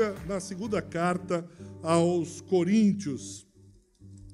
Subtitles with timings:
[0.00, 1.46] Bíblia na segunda carta
[1.82, 3.46] aos Coríntios.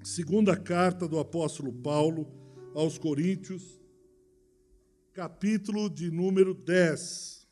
[0.05, 2.29] Segunda carta do apóstolo Paulo
[2.73, 3.81] aos Coríntios,
[5.13, 7.49] capítulo de número 10.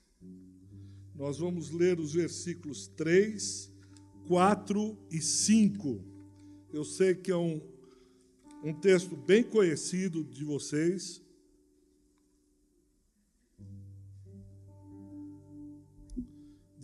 [1.17, 3.73] Nós vamos ler os versículos 3,
[4.29, 6.01] 4 e 5.
[6.73, 7.61] Eu sei que é um,
[8.63, 11.21] um texto bem conhecido de vocês,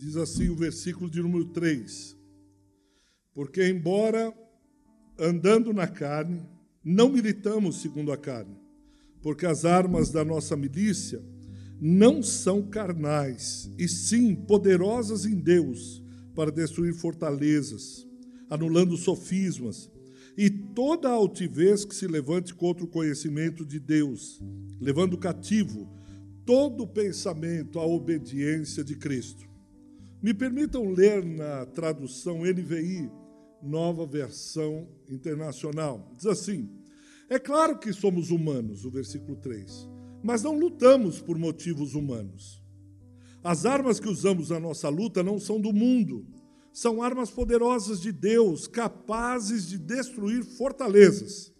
[0.01, 2.17] Diz assim o versículo de número 3:
[3.35, 4.33] Porque, embora
[5.19, 6.41] andando na carne,
[6.83, 8.57] não militamos segundo a carne,
[9.21, 11.23] porque as armas da nossa milícia
[11.79, 18.07] não são carnais, e sim poderosas em Deus para destruir fortalezas,
[18.49, 19.87] anulando sofismas
[20.35, 24.41] e toda a altivez que se levante contra o conhecimento de Deus,
[24.79, 25.87] levando cativo
[26.43, 29.50] todo pensamento à obediência de Cristo.
[30.21, 33.09] Me permitam ler na tradução NVI,
[33.59, 36.11] nova versão internacional.
[36.15, 36.69] Diz assim:
[37.27, 39.89] É claro que somos humanos, o versículo 3,
[40.23, 42.61] mas não lutamos por motivos humanos.
[43.43, 46.27] As armas que usamos na nossa luta não são do mundo,
[46.71, 51.51] são armas poderosas de Deus, capazes de destruir fortalezas.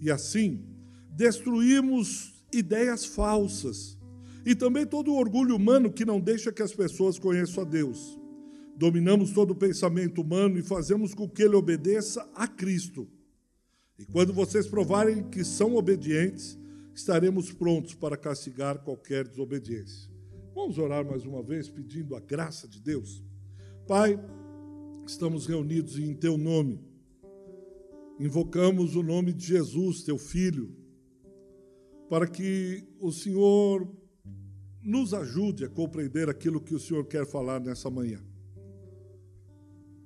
[0.00, 0.66] E assim,
[1.12, 3.99] destruímos ideias falsas
[4.44, 8.18] e também todo o orgulho humano que não deixa que as pessoas conheçam a Deus.
[8.76, 13.06] Dominamos todo o pensamento humano e fazemos com que ele obedeça a Cristo.
[13.98, 16.58] E quando vocês provarem que são obedientes,
[16.94, 20.10] estaremos prontos para castigar qualquer desobediência.
[20.54, 23.22] Vamos orar mais uma vez pedindo a graça de Deus.
[23.86, 24.18] Pai,
[25.06, 26.80] estamos reunidos em teu nome.
[28.18, 30.74] Invocamos o nome de Jesus, teu filho,
[32.08, 33.86] para que o Senhor
[34.82, 38.20] nos ajude a compreender aquilo que o Senhor quer falar nessa manhã.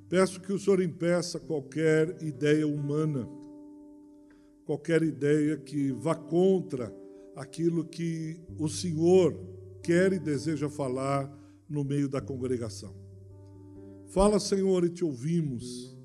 [0.08, 3.28] Peço que o Senhor impeça qualquer ideia humana,
[4.64, 6.94] qualquer ideia que vá contra
[7.34, 9.34] aquilo que o Senhor
[9.82, 11.30] quer e deseja falar
[11.68, 12.94] no meio da congregação.
[14.08, 15.98] Fala, Senhor, e te ouvimos.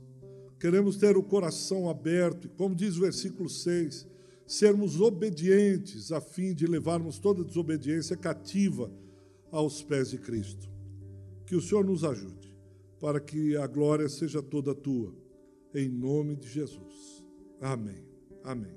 [0.59, 4.07] Queremos ter o coração aberto, e como diz o versículo 6,
[4.49, 8.91] sermos obedientes a fim de levarmos toda desobediência cativa
[9.51, 10.67] aos pés de Cristo.
[11.45, 12.51] Que o Senhor nos ajude,
[12.99, 15.15] para que a glória seja toda tua,
[15.71, 17.23] em nome de Jesus.
[17.61, 18.03] Amém.
[18.43, 18.75] Amém.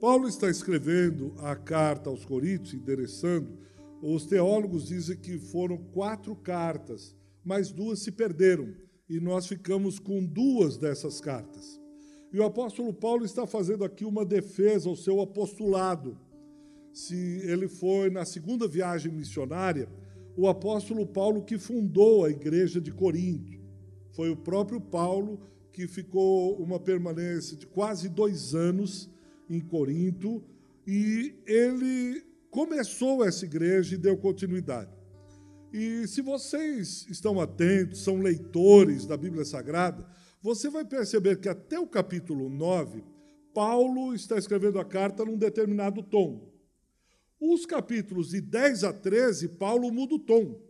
[0.00, 3.56] Paulo está escrevendo a carta aos Coríntios, endereçando.
[4.02, 7.14] Os teólogos dizem que foram quatro cartas,
[7.44, 8.74] mas duas se perderam,
[9.08, 11.83] e nós ficamos com duas dessas cartas.
[12.34, 16.18] E o apóstolo Paulo está fazendo aqui uma defesa ao seu apostolado.
[16.92, 17.14] Se
[17.44, 19.88] ele foi na segunda viagem missionária,
[20.36, 23.52] o apóstolo Paulo que fundou a igreja de Corinto.
[24.10, 25.38] Foi o próprio Paulo
[25.72, 29.08] que ficou uma permanência de quase dois anos
[29.48, 30.42] em Corinto
[30.84, 32.20] e ele
[32.50, 34.90] começou essa igreja e deu continuidade.
[35.72, 40.04] E se vocês estão atentos, são leitores da Bíblia Sagrada,
[40.44, 43.02] você vai perceber que até o capítulo 9,
[43.54, 46.52] Paulo está escrevendo a carta num determinado tom.
[47.40, 50.60] Os capítulos de 10 a 13, Paulo muda o tom.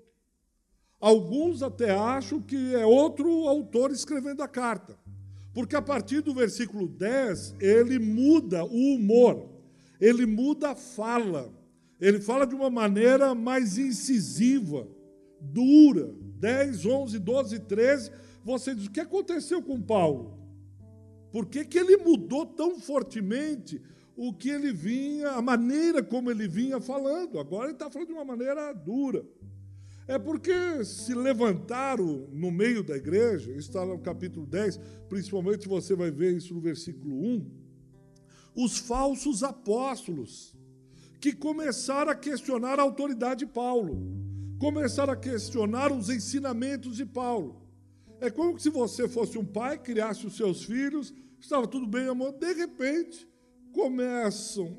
[1.00, 4.96] Alguns até acham que é outro autor escrevendo a carta.
[5.52, 9.50] Porque a partir do versículo 10, ele muda o humor,
[10.00, 11.52] ele muda a fala.
[12.00, 14.86] Ele fala de uma maneira mais incisiva,
[15.40, 16.14] dura.
[16.38, 18.12] 10, 11, 12, 13
[18.44, 20.38] você diz: o que aconteceu com Paulo?
[21.32, 23.82] Por que, que ele mudou tão fortemente
[24.16, 27.41] o que ele vinha, a maneira como ele vinha falando?
[27.41, 29.27] Agora ele está falando de uma maneira dura.
[30.06, 36.11] É porque se levantaram no meio da igreja, está no capítulo 10, principalmente você vai
[36.11, 37.50] ver isso no versículo 1,
[38.55, 40.55] os falsos apóstolos,
[41.19, 43.99] que começaram a questionar a autoridade de Paulo,
[44.58, 47.63] começaram a questionar os ensinamentos de Paulo.
[48.25, 52.32] É como se você fosse um pai, criasse os seus filhos, estava tudo bem, amor,
[52.32, 53.29] de repente
[53.71, 54.79] começam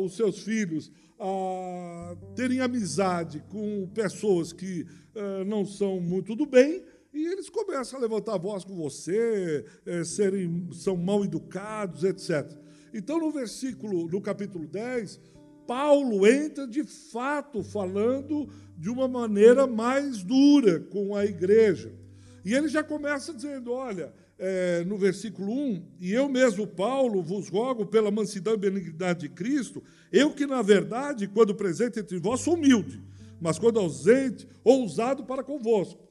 [0.00, 0.90] os seus filhos
[1.20, 6.82] a terem amizade com pessoas que uh, não são muito do bem,
[7.12, 12.50] e eles começam a levantar a voz com você, é, serem, são mal educados, etc.
[12.94, 15.20] Então, no versículo, no capítulo 10,
[15.66, 18.48] Paulo entra de fato falando
[18.78, 22.00] de uma maneira mais dura com a igreja.
[22.44, 27.48] E ele já começa dizendo: olha, é, no versículo 1, e eu mesmo, Paulo, vos
[27.48, 32.40] rogo pela mansidão e benignidade de Cristo, eu que, na verdade, quando presente entre vós,
[32.40, 33.02] sou humilde,
[33.40, 36.02] mas quando ausente, ousado para convosco.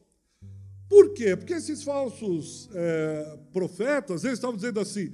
[0.87, 1.35] Por quê?
[1.37, 5.13] Porque esses falsos é, profetas, eles estavam dizendo assim,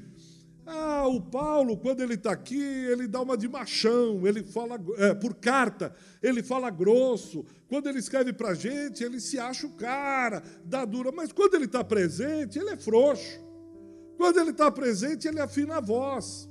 [0.69, 5.13] ah, o Paulo, quando ele está aqui, ele dá uma de machão, ele fala é,
[5.13, 7.45] por carta, ele fala grosso.
[7.69, 11.09] Quando ele escreve para a gente, ele se acha o cara, dá dura.
[11.13, 13.39] Mas quando ele está presente, ele é frouxo.
[14.17, 16.49] Quando ele está presente, ele afina a voz.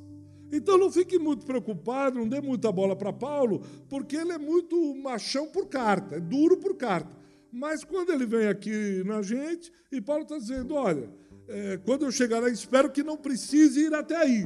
[0.50, 4.94] Então não fique muito preocupado, não dê muita bola para Paulo, porque ele é muito
[4.94, 7.14] machão por carta, é duro por carta.
[7.52, 12.10] Mas quando ele vem aqui na gente, e Paulo está dizendo: olha é, quando eu
[12.10, 14.44] chegar lá, espero que não precise ir até aí.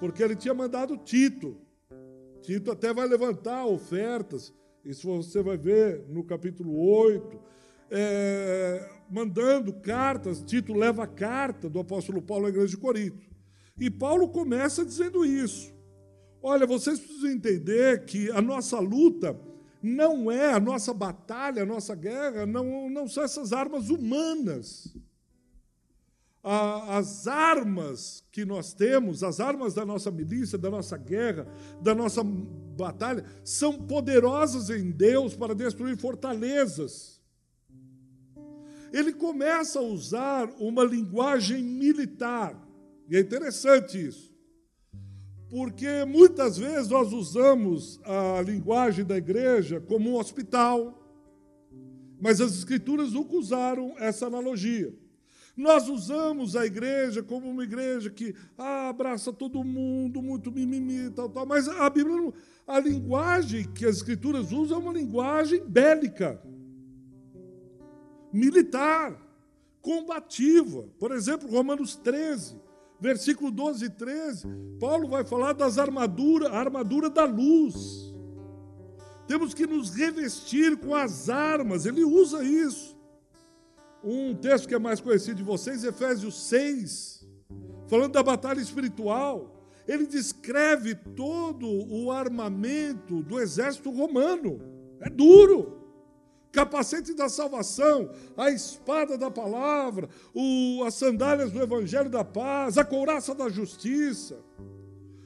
[0.00, 1.56] Porque ele tinha mandado Tito.
[2.42, 4.52] Tito até vai levantar ofertas.
[4.84, 7.40] Isso você vai ver no capítulo 8.
[7.90, 10.42] É, mandando cartas.
[10.42, 13.26] Tito leva a carta do apóstolo Paulo à igreja de Corinto.
[13.78, 15.72] E Paulo começa dizendo isso.
[16.42, 19.38] Olha, vocês precisam entender que a nossa luta
[19.82, 24.94] não é a nossa batalha, a nossa guerra, não, não são essas armas humanas
[26.44, 31.46] as armas que nós temos, as armas da nossa milícia, da nossa guerra,
[31.80, 37.22] da nossa batalha, são poderosas em Deus para destruir fortalezas.
[38.92, 42.62] Ele começa a usar uma linguagem militar,
[43.08, 44.32] e é interessante isso,
[45.48, 51.00] porque muitas vezes nós usamos a linguagem da igreja como um hospital,
[52.20, 54.94] mas as Escrituras nunca usaram essa analogia.
[55.56, 61.28] Nós usamos a igreja como uma igreja que ah, abraça todo mundo, muito mimimi, tal,
[61.28, 61.46] tal.
[61.46, 62.32] Mas a Bíblia,
[62.66, 66.42] a linguagem que as Escrituras usam é uma linguagem bélica,
[68.32, 69.16] militar,
[69.80, 70.88] combativa.
[70.98, 72.56] Por exemplo, Romanos 13,
[72.98, 74.48] versículo 12 e 13,
[74.80, 78.12] Paulo vai falar das armaduras, a armadura da luz.
[79.28, 82.93] Temos que nos revestir com as armas, ele usa isso.
[84.04, 87.26] Um texto que é mais conhecido de vocês, Efésios 6,
[87.88, 89.50] falando da batalha espiritual.
[89.88, 94.60] Ele descreve todo o armamento do exército romano.
[95.00, 95.80] É duro.
[96.52, 102.84] Capacete da salvação, a espada da palavra, o, as sandálias do evangelho da paz, a
[102.84, 104.38] couraça da justiça.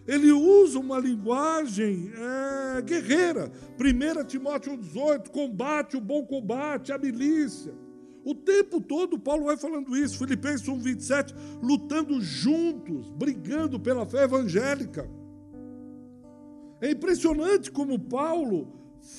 [0.07, 3.53] Ele usa uma linguagem é, guerreira.
[3.79, 7.75] 1 Timóteo 18, combate o bom combate, a milícia.
[8.29, 14.25] O tempo todo Paulo vai falando isso, Filipenses 1, 27, lutando juntos, brigando pela fé
[14.25, 15.09] evangélica.
[16.79, 18.71] É impressionante como Paulo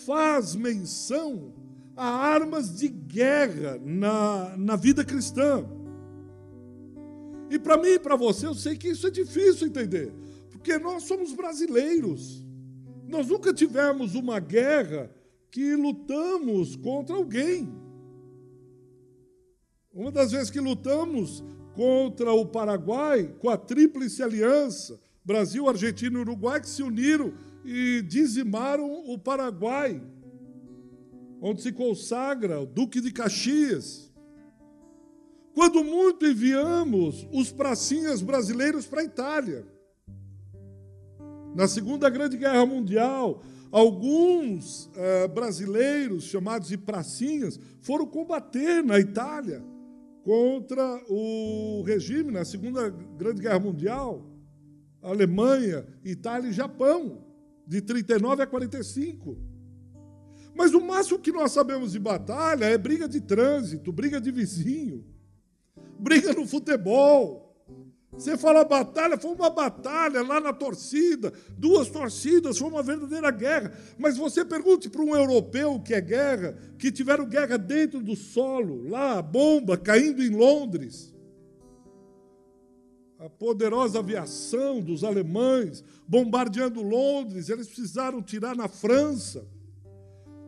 [0.05, 1.51] faz menção
[1.97, 5.65] a armas de guerra na, na vida cristã.
[7.49, 10.13] E para mim e para você, eu sei que isso é difícil entender,
[10.51, 12.45] porque nós somos brasileiros.
[13.07, 15.09] Nós nunca tivemos uma guerra
[15.49, 17.88] que lutamos contra alguém.
[19.99, 21.43] Uma das vezes que lutamos
[21.73, 27.33] contra o Paraguai, com a Tríplice Aliança, Brasil, Argentina e Uruguai, que se uniram
[27.65, 30.01] e dizimaram o Paraguai,
[31.41, 34.09] onde se consagra o Duque de Caxias.
[35.53, 39.67] Quando muito enviamos os pracinhas brasileiros para a Itália.
[41.53, 49.61] Na Segunda Grande Guerra Mundial, alguns eh, brasileiros, chamados de pracinhas, foram combater na Itália
[50.29, 54.23] contra o regime na Segunda Grande Guerra Mundial,
[55.01, 57.25] Alemanha, Itália e Japão,
[57.65, 59.35] de 39 a 45.
[60.53, 65.03] Mas o máximo que nós sabemos de batalha é briga de trânsito, briga de vizinho,
[65.97, 67.48] briga no futebol,
[68.11, 73.71] você fala batalha, foi uma batalha lá na torcida, duas torcidas, foi uma verdadeira guerra.
[73.97, 78.89] Mas você pergunte para um europeu que é guerra, que tiveram guerra dentro do solo,
[78.89, 81.13] lá, a bomba caindo em Londres.
[83.19, 89.47] A poderosa aviação dos alemães bombardeando Londres, eles precisaram tirar na França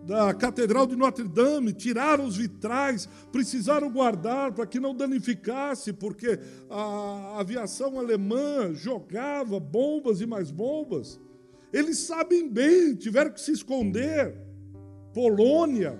[0.04, 6.40] da Catedral de Notre Dame, tiraram os vitrais, precisaram guardar para que não danificasse, porque
[6.70, 11.20] a aviação alemã jogava bombas e mais bombas.
[11.72, 14.36] Eles sabem bem, tiveram que se esconder.
[15.14, 16.00] Polônia.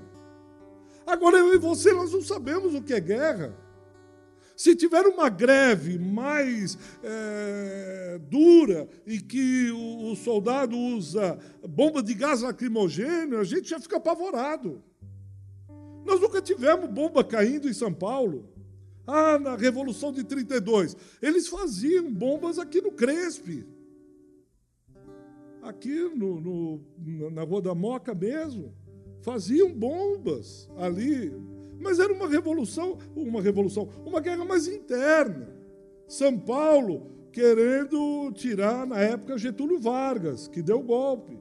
[1.06, 3.56] Agora eu e você, nós não sabemos o que é guerra.
[4.62, 12.14] Se tiver uma greve mais é, dura e que o, o, soldado usa bomba de
[12.14, 14.84] gás lacrimogêneo, a gente já fica apavorado.
[16.06, 18.54] Nós nunca tivemos bomba caindo em São Paulo.
[19.08, 20.96] Ah, na Revolução de 32.
[21.24, 23.66] Eles faziam bombas aqui no Crespe.
[25.64, 28.76] aqui no, no, na Rua da Moca mesmo,
[29.24, 31.34] faziam bombas ali,
[31.82, 35.50] mas era uma revolução, uma revolução, uma guerra mais interna.
[36.08, 41.40] São Paulo querendo tirar, na época, Getúlio Vargas, que deu golpe.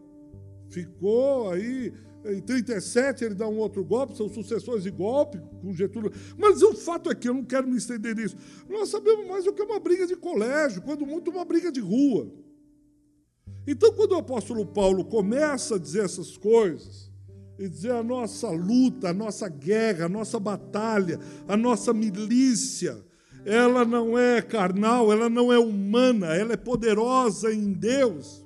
[0.68, 1.92] Ficou aí
[2.24, 6.12] em 37 ele dá um outro golpe, são sucessões de golpe com Getúlio.
[6.36, 8.36] Mas o fato é que eu não quero me estender nisso.
[8.68, 12.30] Nós sabemos mais o que uma briga de colégio, quando muito uma briga de rua.
[13.66, 17.09] Então, quando o apóstolo Paulo começa a dizer essas coisas,
[17.60, 23.04] e dizer a nossa luta, a nossa guerra, a nossa batalha, a nossa milícia,
[23.44, 28.42] ela não é carnal, ela não é humana, ela é poderosa em Deus.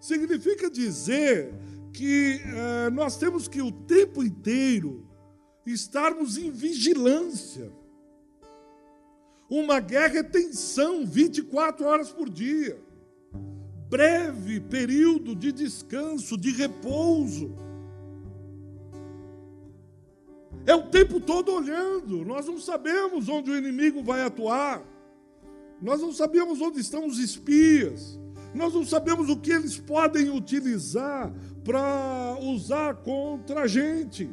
[0.00, 1.52] Significa dizer
[1.92, 5.04] que eh, nós temos que o tempo inteiro
[5.66, 7.72] estarmos em vigilância.
[9.50, 12.80] Uma guerra é tensão 24 horas por dia.
[13.88, 17.65] Breve período de descanso, de repouso.
[20.66, 22.24] É o tempo todo olhando.
[22.24, 24.82] Nós não sabemos onde o inimigo vai atuar.
[25.80, 28.18] Nós não sabemos onde estão os espias.
[28.52, 31.32] Nós não sabemos o que eles podem utilizar
[31.62, 34.28] para usar contra a gente.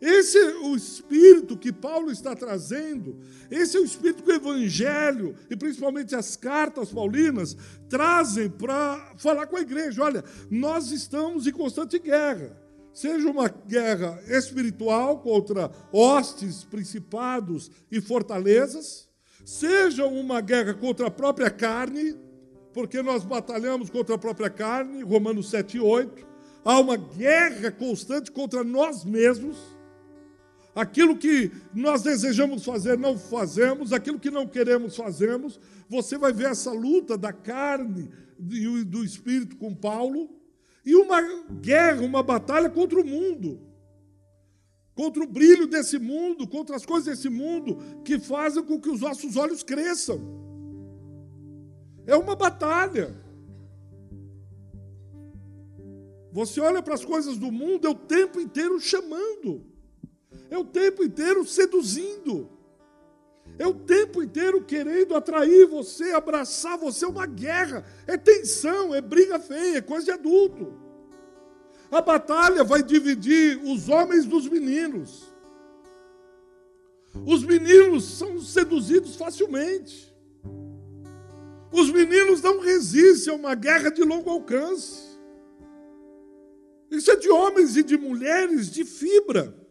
[0.00, 5.36] Esse é o espírito que Paulo está trazendo, esse é o espírito que o Evangelho,
[5.48, 7.56] e principalmente as cartas paulinas,
[7.88, 12.61] trazem para falar com a igreja: olha, nós estamos em constante guerra
[12.92, 19.08] seja uma guerra espiritual contra hostes, principados e fortalezas,
[19.44, 22.14] seja uma guerra contra a própria carne,
[22.72, 26.26] porque nós batalhamos contra a própria carne, Romanos 7 e 8.
[26.64, 29.56] Há uma guerra constante contra nós mesmos.
[30.74, 35.60] Aquilo que nós desejamos fazer, não fazemos, aquilo que não queremos, fazemos.
[35.88, 38.10] Você vai ver essa luta da carne
[38.50, 40.41] e do espírito com Paulo
[40.84, 41.20] e uma
[41.60, 43.60] guerra, uma batalha contra o mundo,
[44.94, 49.00] contra o brilho desse mundo, contra as coisas desse mundo que fazem com que os
[49.00, 50.20] nossos olhos cresçam.
[52.06, 53.14] É uma batalha.
[56.32, 59.64] Você olha para as coisas do mundo, é o tempo inteiro chamando,
[60.50, 62.48] é o tempo inteiro seduzindo.
[63.62, 69.00] É o tempo inteiro querendo atrair você, abraçar você, é uma guerra, é tensão, é
[69.00, 70.74] briga feia, é coisa de adulto.
[71.88, 75.32] A batalha vai dividir os homens dos meninos.
[77.24, 80.12] Os meninos são seduzidos facilmente.
[81.70, 85.16] Os meninos não resistem a uma guerra de longo alcance.
[86.90, 89.61] Isso é de homens e de mulheres de fibra.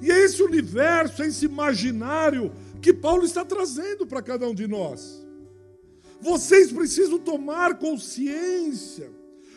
[0.00, 4.66] E é esse universo, é esse imaginário que Paulo está trazendo para cada um de
[4.66, 5.26] nós.
[6.20, 9.10] Vocês precisam tomar consciência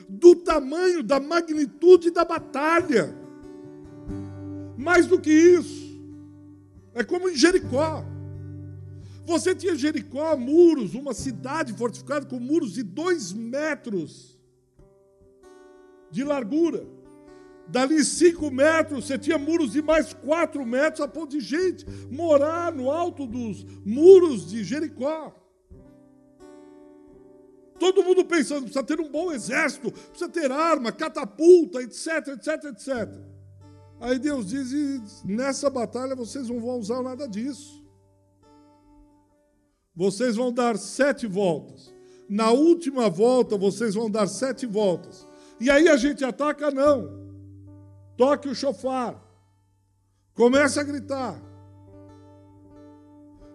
[0.07, 3.15] do tamanho, da magnitude da batalha.
[4.77, 6.01] Mais do que isso,
[6.93, 8.03] é como em Jericó.
[9.25, 14.37] Você tinha Jericó, muros, uma cidade fortificada com muros de dois metros
[16.09, 16.85] de largura.
[17.71, 22.69] Dali cinco metros, você tinha muros de mais quatro metros, a ponto de gente morar
[22.73, 25.33] no alto dos muros de Jericó.
[27.79, 33.09] Todo mundo pensando, precisa ter um bom exército, precisa ter arma, catapulta, etc, etc, etc.
[34.01, 37.81] Aí Deus diz: nessa batalha vocês não vão usar nada disso.
[39.95, 41.93] Vocês vão dar sete voltas.
[42.27, 45.25] Na última volta, vocês vão dar sete voltas.
[45.57, 46.69] E aí a gente ataca?
[46.69, 47.20] Não
[48.21, 49.19] toque o chofar,
[50.35, 51.41] comece a gritar.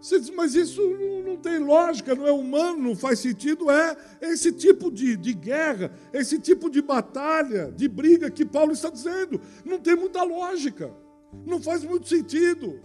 [0.01, 0.83] Você diz, mas isso
[1.25, 3.71] não, tem lógica, não é humano, não faz sentido.
[3.71, 8.91] É esse tipo de, de guerra, esse tipo de batalha, de briga que Paulo está
[8.91, 9.41] dizendo.
[9.65, 10.93] Não tem muita lógica,
[11.47, 12.81] não faz muito sentido.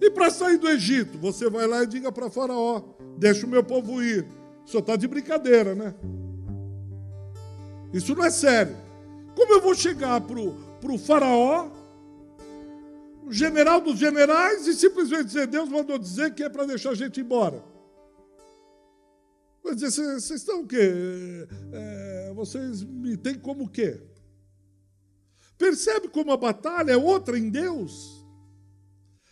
[0.00, 2.82] E para sair do Egito, você vai lá e diga para Faraó:
[3.18, 4.26] deixa o meu povo ir.
[4.64, 5.94] Senhor está de brincadeira, né?
[7.92, 8.83] Isso não é sério.
[9.34, 11.70] Como eu vou chegar para o faraó,
[13.26, 16.94] o general dos generais, e simplesmente dizer, Deus mandou dizer que é para deixar a
[16.94, 17.64] gente embora?
[19.62, 20.92] Vai dizer, vocês estão o quê?
[21.72, 24.00] É, vocês me têm como o quê?
[25.56, 28.22] Percebe como a batalha é outra em Deus?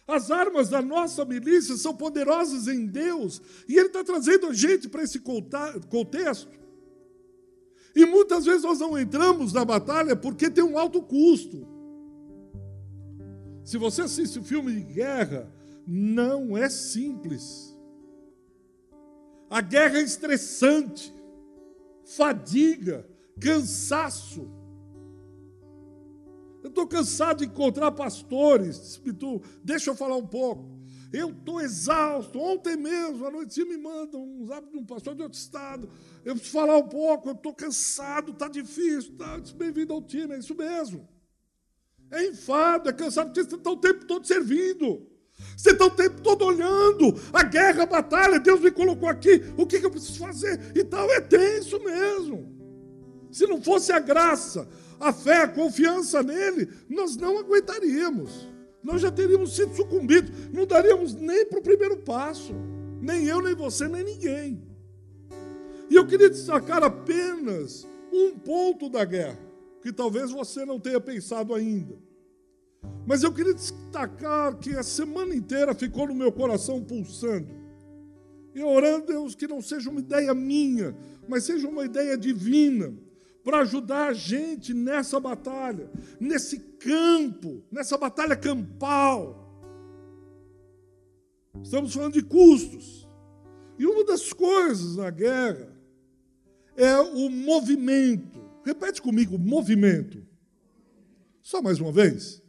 [0.07, 4.89] As armas da nossa milícia são poderosas em Deus, e Ele está trazendo a gente
[4.89, 6.49] para esse contexto.
[7.95, 11.67] E muitas vezes nós não entramos na batalha porque tem um alto custo.
[13.65, 15.53] Se você assiste um filme de guerra,
[15.87, 17.77] não é simples.
[19.49, 21.15] A guerra é estressante,
[22.05, 23.07] fadiga,
[23.39, 24.51] cansaço.
[26.63, 29.01] Eu estou cansado de encontrar pastores.
[29.63, 30.82] Deixa eu falar um pouco.
[31.13, 32.39] Eu estou exausto.
[32.39, 35.91] Ontem mesmo, à noite, me manda um zap de um pastor de outro estado.
[36.25, 39.15] Eu preciso falar um pouco, eu estou cansado, está difícil.
[39.17, 41.07] Tá, Bem-vindo ao time, é isso mesmo.
[42.11, 45.07] É enfado, é cansado, porque você está o tempo todo servindo.
[45.57, 48.41] Você está o tempo todo olhando a guerra, a batalha.
[48.41, 49.43] Deus me colocou aqui.
[49.57, 50.73] O que, que eu preciso fazer?
[50.75, 52.53] E tal, é tenso mesmo.
[53.31, 54.69] Se não fosse a graça,
[55.01, 58.52] a fé, a confiança nele, nós não aguentaríamos.
[58.83, 60.31] Nós já teríamos sido sucumbidos.
[60.53, 62.53] Não daríamos nem para o primeiro passo.
[63.01, 64.63] Nem eu, nem você, nem ninguém.
[65.91, 69.39] E eu queria destacar apenas um ponto da guerra,
[69.83, 71.97] que talvez você não tenha pensado ainda.
[73.07, 77.49] Mas eu queria destacar que a semana inteira ficou no meu coração pulsando.
[78.55, 80.97] E orando, Deus, que não seja uma ideia minha,
[81.29, 82.95] mas seja uma ideia divina,
[83.43, 89.39] para ajudar a gente nessa batalha, nesse campo, nessa batalha campal.
[91.63, 93.09] Estamos falando de custos.
[93.79, 95.73] E uma das coisas na guerra
[96.77, 98.41] é o movimento.
[98.65, 100.27] Repete comigo: movimento.
[101.41, 102.43] Só mais uma vez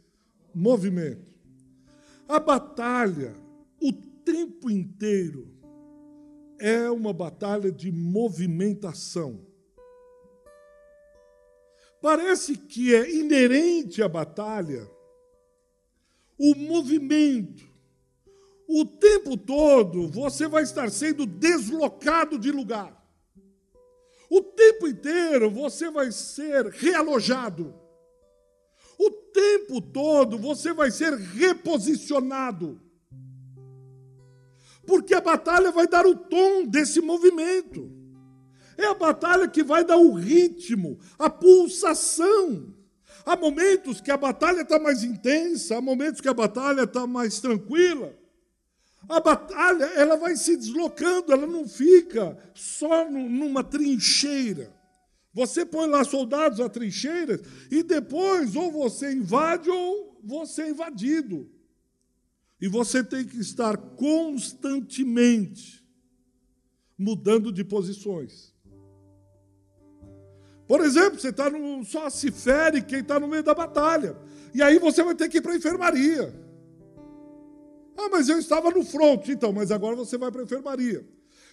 [0.54, 1.34] movimento.
[2.28, 3.34] A batalha,
[3.82, 5.52] o tempo inteiro,
[6.58, 9.44] é uma batalha de movimentação.
[12.04, 14.86] Parece que é inerente à batalha
[16.36, 17.64] o movimento.
[18.68, 23.02] O tempo todo você vai estar sendo deslocado de lugar.
[24.28, 27.74] O tempo inteiro você vai ser realojado
[28.98, 32.80] o tempo todo você vai ser reposicionado.
[34.86, 37.90] Porque a batalha vai dar o tom desse movimento.
[38.76, 42.74] É a batalha que vai dar o ritmo, a pulsação.
[43.24, 47.40] Há momentos que a batalha está mais intensa, há momentos que a batalha está mais
[47.40, 48.14] tranquila.
[49.08, 54.74] A batalha ela vai se deslocando, ela não fica só numa trincheira.
[55.32, 61.50] Você põe lá soldados a trincheiras e depois ou você invade ou você é invadido.
[62.60, 65.84] E você tem que estar constantemente
[66.96, 68.53] mudando de posições.
[70.66, 74.16] Por exemplo, você está no, só se fere quem está no meio da batalha.
[74.54, 76.34] E aí você vai ter que ir para a enfermaria.
[77.96, 81.06] Ah, mas eu estava no front, então, mas agora você vai para a enfermaria.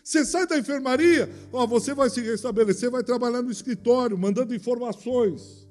[0.04, 5.68] Você sai da enfermaria, ó, você vai se restabelecer, vai trabalhar no escritório, mandando informações.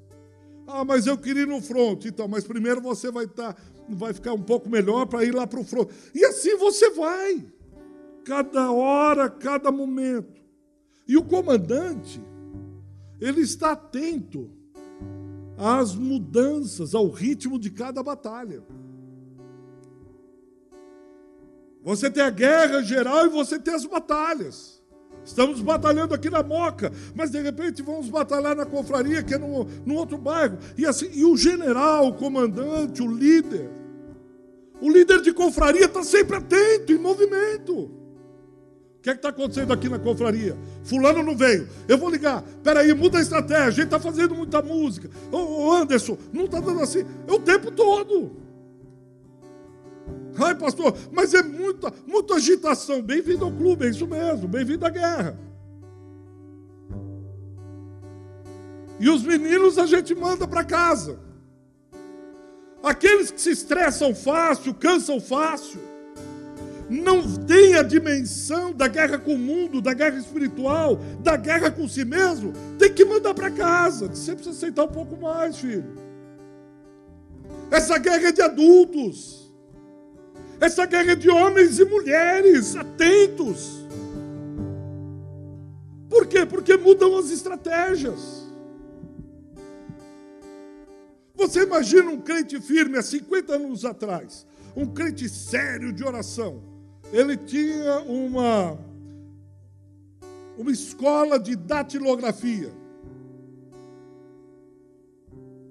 [0.66, 2.04] Ah, mas eu queria ir no front.
[2.04, 3.56] Então, mas primeiro você vai, tá,
[3.88, 5.88] vai ficar um pouco melhor para ir lá para o front.
[6.14, 7.44] E assim você vai.
[8.24, 10.40] Cada hora, cada momento.
[11.08, 12.22] E o comandante,
[13.20, 14.50] ele está atento
[15.58, 18.62] às mudanças, ao ritmo de cada batalha.
[21.82, 24.80] Você tem a guerra geral e você tem as batalhas.
[25.24, 29.66] Estamos batalhando aqui na Moca, mas de repente vamos batalhar na confraria, que é num,
[29.84, 30.58] num outro bairro.
[30.78, 33.70] E, assim, e o general, o comandante, o líder,
[34.80, 37.99] o líder de confraria está sempre atento, em movimento.
[39.00, 40.54] O que é está acontecendo aqui na confraria?
[40.84, 41.66] Fulano não veio.
[41.88, 42.44] Eu vou ligar.
[42.62, 43.66] Peraí, muda a estratégia.
[43.66, 45.08] A gente está fazendo muita música.
[45.32, 47.06] Ô, Anderson, não está dando assim.
[47.26, 48.36] É o tempo todo.
[50.38, 53.00] Ai, pastor, mas é muita, muita agitação.
[53.00, 54.46] Bem-vindo ao clube, é isso mesmo.
[54.46, 55.38] Bem-vindo à guerra.
[58.98, 61.18] E os meninos a gente manda para casa.
[62.82, 65.80] Aqueles que se estressam fácil, cansam fácil,
[66.90, 71.86] não têm a dimensão da guerra com o mundo, da guerra espiritual, da guerra com
[71.86, 74.08] si mesmo, tem que mandar para casa.
[74.08, 75.84] Você precisa aceitar um pouco mais, filho.
[77.70, 79.52] Essa guerra é de adultos.
[80.60, 83.86] Essa guerra é de homens e mulheres atentos.
[86.08, 86.44] Por quê?
[86.44, 88.50] Porque mudam as estratégias.
[91.36, 94.44] Você imagina um crente firme há 50 anos atrás,
[94.76, 96.69] um crente sério de oração.
[97.12, 98.78] Ele tinha uma
[100.56, 102.70] uma escola de datilografia.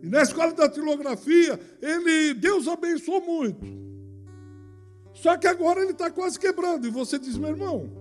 [0.01, 3.65] E na escola de datilografia, ele Deus abençoou muito.
[5.13, 6.87] Só que agora ele está quase quebrando.
[6.87, 7.91] E você diz, meu irmão,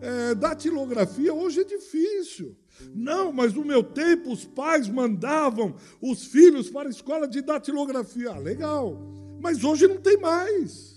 [0.00, 2.56] é, datilografia hoje é difícil.
[2.94, 8.32] Não, mas no meu tempo os pais mandavam os filhos para a escola de datilografia.
[8.32, 8.98] Ah, legal.
[9.40, 10.93] Mas hoje não tem mais.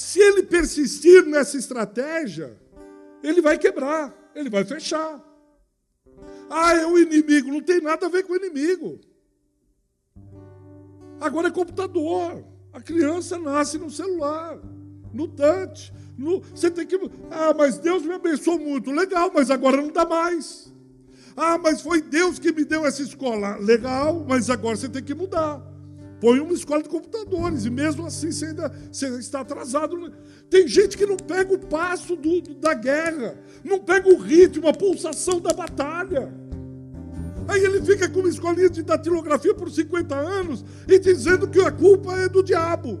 [0.00, 2.58] Se ele persistir nessa estratégia,
[3.22, 5.22] ele vai quebrar, ele vai fechar.
[6.48, 8.98] Ah, é o inimigo, não tem nada a ver com o inimigo.
[11.20, 12.42] Agora é computador.
[12.72, 14.58] A criança nasce no celular,
[15.12, 15.92] no touch.
[16.16, 16.98] No, você tem que.
[17.30, 18.90] Ah, mas Deus me abençoou muito.
[18.90, 20.72] Legal, mas agora não dá mais.
[21.36, 23.58] Ah, mas foi Deus que me deu essa escola.
[23.58, 25.69] Legal, mas agora você tem que mudar.
[26.20, 30.12] Põe uma escola de computadores, e mesmo assim você ainda você está atrasado.
[30.50, 34.72] Tem gente que não pega o passo do, da guerra, não pega o ritmo, a
[34.72, 36.30] pulsação da batalha.
[37.48, 41.72] Aí ele fica com uma escolinha de datilografia por 50 anos e dizendo que a
[41.72, 43.00] culpa é do diabo,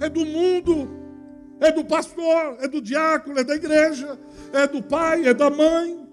[0.00, 0.88] é do mundo,
[1.58, 4.16] é do pastor, é do diácono, é da igreja,
[4.52, 6.06] é do pai, é da mãe.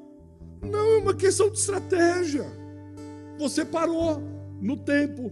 [0.61, 2.45] Não, é uma questão de estratégia.
[3.37, 4.32] Você parou
[4.63, 5.31] no tempo.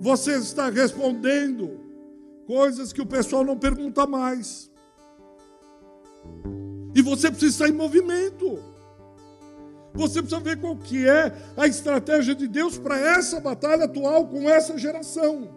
[0.00, 1.78] Você está respondendo
[2.46, 4.70] coisas que o pessoal não pergunta mais.
[6.94, 8.58] E você precisa estar em movimento.
[9.94, 14.48] Você precisa ver qual que é a estratégia de Deus para essa batalha atual com
[14.48, 15.56] essa geração.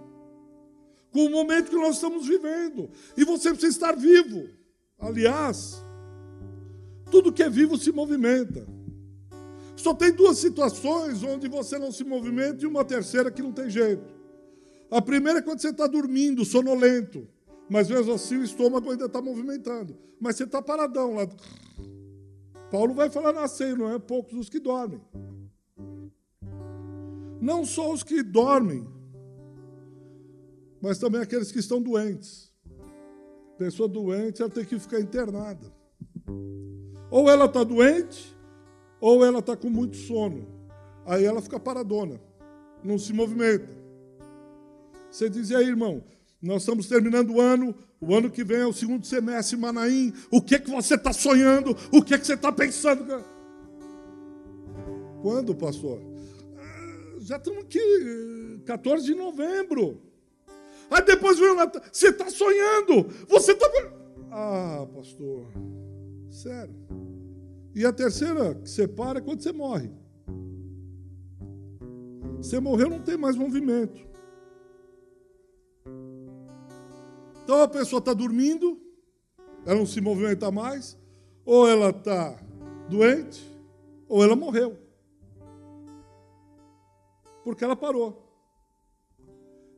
[1.11, 2.89] Com o momento que nós estamos vivendo.
[3.15, 4.49] E você precisa estar vivo.
[4.99, 5.81] Aliás,
[7.09, 8.67] tudo que é vivo se movimenta.
[9.81, 13.67] Só tem duas situações onde você não se movimenta e uma terceira que não tem
[13.67, 14.13] jeito.
[14.91, 17.27] A primeira é quando você está dormindo, sonolento,
[17.67, 19.97] mas mesmo assim o estômago ainda está movimentando.
[20.19, 21.27] Mas você está paradão lá.
[22.69, 25.01] Paulo vai falar na ceia, não é poucos os que dormem.
[27.41, 28.87] Não só os que dormem,
[30.79, 32.53] mas também aqueles que estão doentes.
[33.57, 35.73] Pessoa doente, ela tem que ficar internada.
[37.09, 38.39] Ou ela está doente,
[39.01, 40.47] ou ela está com muito sono.
[41.05, 42.21] Aí ela fica paradona,
[42.83, 43.67] não se movimenta.
[45.09, 46.03] Você diz, e aí, irmão,
[46.41, 50.13] nós estamos terminando o ano, o ano que vem é o segundo semestre Manaim.
[50.31, 51.75] O que é que você está sonhando?
[51.91, 53.23] O que é que você está pensando?
[55.21, 55.99] Quando, pastor?
[56.57, 60.01] Ah, já estamos aqui, 14 de novembro.
[60.89, 61.81] Aí depois vem o Natal.
[61.91, 63.07] Você está sonhando?
[63.27, 63.67] Você está.
[64.31, 65.47] Ah, pastor,
[66.29, 66.75] sério.
[67.73, 69.89] E a terceira que separa é quando você morre.
[72.37, 74.01] Você morreu, não tem mais movimento.
[77.43, 78.79] Então a pessoa está dormindo,
[79.65, 80.97] ela não se movimenta mais,
[81.45, 82.37] ou ela está
[82.89, 83.41] doente,
[84.07, 84.77] ou ela morreu.
[87.43, 88.27] Porque ela parou.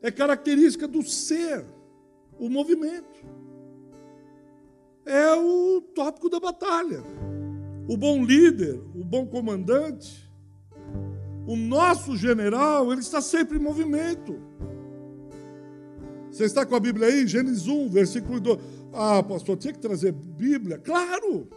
[0.02, 1.66] É característica do ser,
[2.40, 3.26] o movimento.
[5.06, 7.04] É o tópico da batalha.
[7.88, 10.24] O bom líder, o bom comandante,
[11.46, 14.40] o nosso general, ele está sempre em movimento.
[16.32, 17.28] Você está com a Bíblia aí?
[17.28, 18.60] Gênesis 1, versículo 2.
[18.94, 20.78] Ah, pastor, tinha que trazer Bíblia?
[20.78, 21.48] Claro!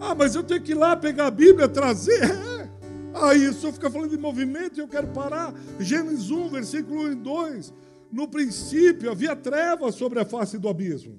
[0.00, 2.20] Ah, mas eu tenho que ir lá pegar a Bíblia, trazer?
[2.56, 2.68] É.
[3.22, 5.54] Aí o senhor fica falando de movimento e eu quero parar.
[5.80, 7.74] Gênesis 1, versículo 1 e 2.
[8.12, 11.18] No princípio havia trevas sobre a face do abismo.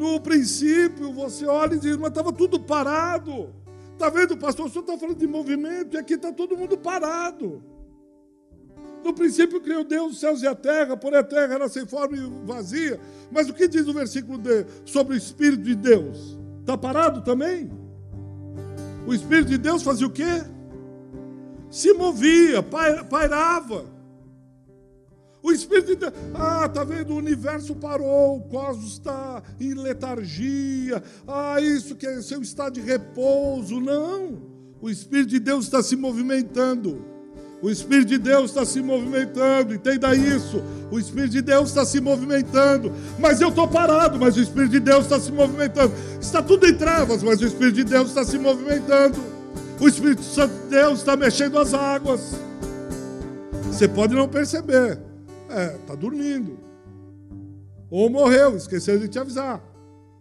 [0.00, 3.50] No princípio, você olha e diz, mas estava tudo parado.
[3.92, 4.64] Está vendo, pastor?
[4.64, 7.62] O senhor está falando de movimento e aqui está todo mundo parado.
[9.04, 12.16] No princípio criou Deus os céus e a terra, porém a terra era sem forma
[12.16, 12.98] e vazia.
[13.30, 16.38] Mas o que diz o versículo de, sobre o Espírito de Deus?
[16.60, 17.70] Está parado também?
[19.06, 20.42] O Espírito de Deus fazia o quê?
[21.70, 23.84] Se movia, pairava.
[25.42, 27.14] O Espírito de Deus, ah, tá vendo?
[27.14, 31.02] O universo parou, o cosmos está em letargia.
[31.26, 33.80] Ah, isso que é seu estado de repouso.
[33.80, 34.42] Não.
[34.82, 37.04] O Espírito de Deus está se movimentando.
[37.62, 40.62] O Espírito de Deus está se movimentando, entenda isso.
[40.90, 44.80] O Espírito de Deus está se movimentando, mas eu estou parado, mas o Espírito de
[44.80, 45.92] Deus está se movimentando.
[46.18, 49.22] Está tudo em trevas, mas o Espírito de Deus está se movimentando.
[49.78, 52.34] O Espírito Santo de Deus está mexendo as águas.
[53.66, 54.98] Você pode não perceber,
[55.50, 56.58] é, está dormindo.
[57.90, 59.62] Ou morreu, esqueceu de te avisar.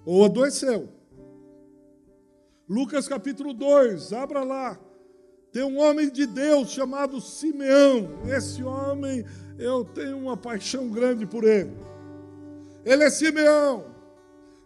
[0.05, 0.89] Ou adoeceu.
[2.67, 4.79] Lucas capítulo 2, abra lá.
[5.51, 8.09] Tem um homem de Deus chamado Simeão.
[8.27, 9.25] Esse homem,
[9.57, 11.75] eu tenho uma paixão grande por ele.
[12.85, 13.85] Ele é Simeão.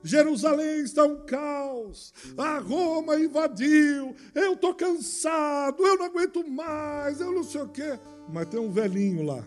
[0.03, 2.13] Jerusalém está um caos.
[2.37, 4.13] A Roma invadiu.
[4.35, 5.85] Eu estou cansado.
[5.85, 7.21] Eu não aguento mais.
[7.21, 7.97] Eu não sei o quê.
[8.31, 9.45] Mas tem um velhinho lá.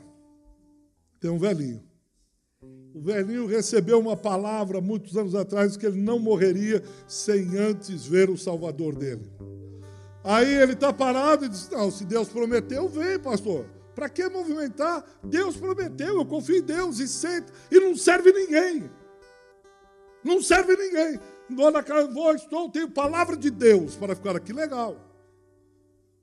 [1.20, 1.83] Tem um velhinho.
[2.94, 8.31] O velhinho recebeu uma palavra muitos anos atrás que ele não morreria sem antes ver
[8.31, 9.31] o Salvador dele.
[10.24, 13.66] Aí ele está parado e diz: Não, se Deus prometeu, vem, pastor.
[13.94, 15.05] Para que movimentar?
[15.22, 17.52] Deus prometeu, eu confio em Deus e senta.
[17.70, 18.90] E não serve ninguém.
[20.24, 21.20] Não serve ninguém.
[21.48, 24.52] Vou na casa, vou, estou, tenho palavra de Deus para ficar aqui.
[24.52, 24.96] Legal.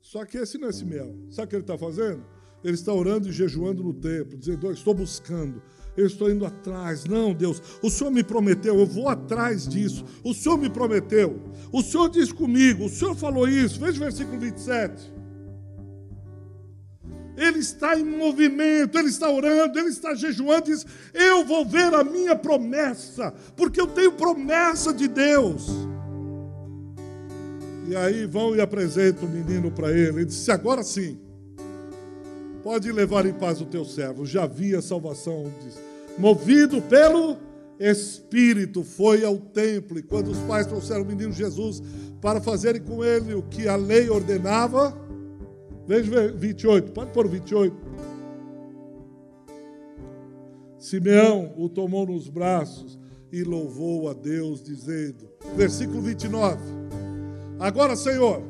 [0.00, 1.26] Só que esse não é Simeão.
[1.30, 2.24] Sabe o que ele está fazendo?
[2.64, 5.62] Ele está orando e jejuando no templo, dizendo: Estou buscando,
[5.94, 7.04] eu estou indo atrás.
[7.04, 10.04] Não, Deus, o Senhor me prometeu, eu vou atrás disso.
[10.24, 11.38] O Senhor me prometeu.
[11.70, 13.78] O Senhor disse comigo, o Senhor falou isso.
[13.78, 15.12] Veja o versículo 27.
[17.36, 22.02] Ele está em movimento, ele está orando, ele está jejuando, diz: Eu vou ver a
[22.02, 25.68] minha promessa, porque eu tenho promessa de Deus.
[27.88, 30.20] E aí vão e apresentam o menino para ele.
[30.20, 31.18] Ele disse: Agora sim,
[32.64, 34.26] pode levar em paz o teu servo.
[34.26, 35.44] Já vi a salvação.
[35.62, 35.78] Diz,
[36.18, 37.36] Movido pelo
[37.78, 39.98] Espírito, foi ao templo.
[39.98, 41.80] E quando os pais trouxeram o menino Jesus
[42.20, 45.04] para fazerem com ele o que a lei ordenava,
[45.86, 47.76] Veja 28, pode pôr 28.
[50.78, 52.98] Simeão o tomou nos braços
[53.30, 56.58] e louvou a Deus, dizendo, versículo 29.
[57.58, 58.42] Agora, Senhor,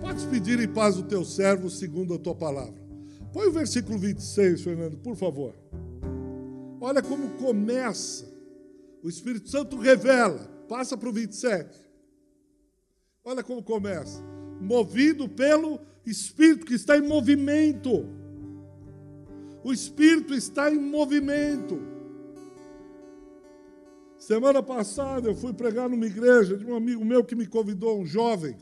[0.00, 2.87] podes pedir em paz o teu servo segundo a tua palavra.
[3.32, 5.54] Põe o versículo 26, Fernando, por favor.
[6.80, 8.26] Olha como começa.
[9.02, 10.38] O Espírito Santo revela.
[10.68, 11.78] Passa para o 27.
[13.24, 14.22] Olha como começa.
[14.60, 18.06] Movido pelo espírito que está em movimento.
[19.62, 21.78] O espírito está em movimento.
[24.18, 28.06] Semana passada eu fui pregar numa igreja de um amigo meu que me convidou, um
[28.06, 28.56] jovem,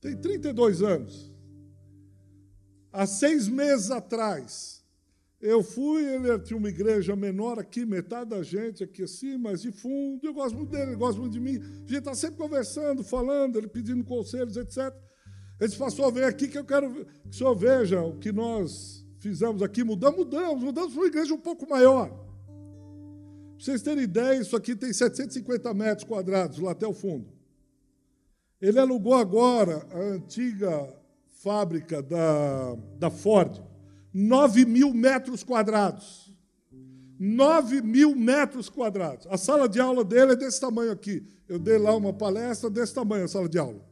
[0.00, 1.32] tem 32 anos.
[2.98, 4.82] Há seis meses atrás,
[5.40, 9.70] eu fui, ele tinha uma igreja menor aqui, metade da gente aqui assim, mas de
[9.70, 10.26] fundo.
[10.26, 11.58] Eu gosto muito dele, ele gosta muito de mim.
[11.58, 14.92] A gente está sempre conversando, falando, ele pedindo conselhos, etc.
[15.60, 19.06] Ele disse, pastor, vem aqui que eu quero que o senhor veja o que nós
[19.20, 19.84] fizemos aqui.
[19.84, 22.08] Mudamos, mudamos, mudamos para uma igreja um pouco maior.
[22.08, 27.32] Para vocês terem ideia, isso aqui tem 750 metros quadrados lá até o fundo.
[28.60, 30.97] Ele alugou agora a antiga
[31.42, 33.60] fábrica da, da Ford,
[34.12, 36.34] 9 mil metros quadrados.
[37.18, 39.26] 9 mil metros quadrados.
[39.28, 41.26] A sala de aula dele é desse tamanho aqui.
[41.48, 43.84] Eu dei lá uma palestra desse tamanho, a sala de aula.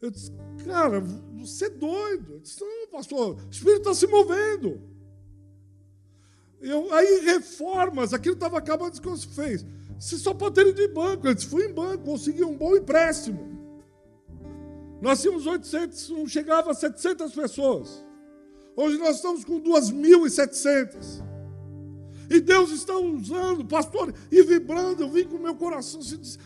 [0.00, 0.32] Eu disse,
[0.64, 2.34] cara, você é doido.
[2.34, 4.80] Eu disse, não, pastor, o Espírito está se movendo.
[6.60, 9.64] Eu, aí, reformas, aquilo estava acabando de que você fez.
[9.98, 11.26] Você só pode ter ido em banco.
[11.26, 13.57] Eu disse, fui em banco, consegui um bom empréstimo.
[15.00, 18.04] Nós tínhamos 800, não chegava a 700 pessoas.
[18.76, 21.24] Hoje nós estamos com 2.700.
[22.30, 25.02] E Deus está usando, pastor, e vibrando.
[25.02, 26.00] Eu vim com o meu coração.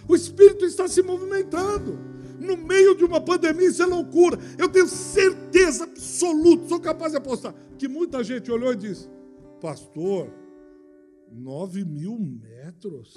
[0.09, 1.99] O Espírito está se movimentando
[2.39, 4.39] no meio de uma pandemia, isso é loucura.
[4.59, 9.09] Eu tenho certeza absoluta, sou capaz de apostar, que muita gente olhou e disse:
[9.61, 10.33] Pastor,
[11.31, 13.17] 9 mil metros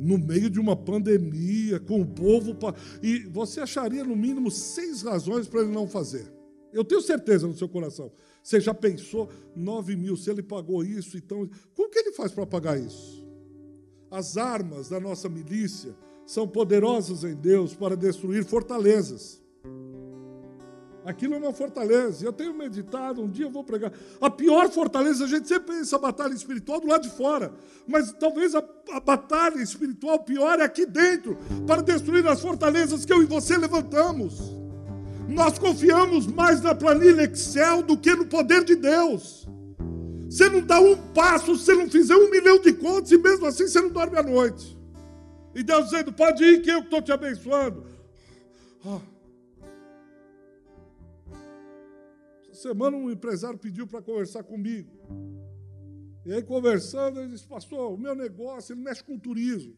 [0.00, 2.56] no meio de uma pandemia, com o povo.
[3.02, 6.32] E você acharia no mínimo seis razões para ele não fazer.
[6.72, 8.10] Eu tenho certeza no seu coração.
[8.42, 11.48] Você já pensou 9 mil, se ele pagou isso, então.
[11.74, 13.28] Como que ele faz para pagar isso?
[14.10, 15.94] As armas da nossa milícia
[16.26, 19.39] são poderosos em Deus para destruir fortalezas.
[21.04, 22.24] Aquilo é uma fortaleza.
[22.24, 23.92] Eu tenho meditado, um dia eu vou pregar.
[24.20, 27.52] A pior fortaleza, a gente sempre pensa a batalha espiritual do lado de fora.
[27.86, 33.12] Mas talvez a, a batalha espiritual pior é aqui dentro, para destruir as fortalezas que
[33.12, 34.38] eu e você levantamos.
[35.26, 39.48] Nós confiamos mais na planilha Excel do que no poder de Deus.
[40.28, 43.66] Você não dá um passo se não fizer um milhão de contas e mesmo assim
[43.66, 44.78] você não dorme à noite.
[45.54, 47.84] E Deus dizendo: pode ir, que eu estou te abençoando.
[48.84, 49.00] Oh.
[52.60, 54.90] Semana um empresário pediu para conversar comigo.
[56.24, 59.76] E aí, conversando, ele disse: Pastor, o meu negócio, ele mexe com turismo.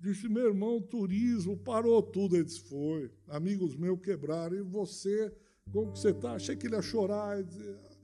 [0.00, 2.36] Disse: Meu irmão, turismo parou tudo.
[2.36, 3.10] Ele disse: Foi.
[3.28, 4.56] Amigos meus quebraram.
[4.56, 5.32] E você,
[5.72, 6.32] como que você está?
[6.32, 7.38] Achei que ele ia chorar.
[7.38, 7.96] Ele disse,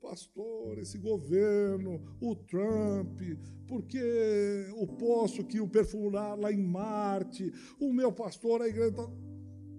[0.00, 3.20] pastor, esse governo, o Trump,
[3.66, 8.92] porque o poço que o perfurar lá em Marte, o meu pastor, a igreja.
[8.92, 9.10] Tá...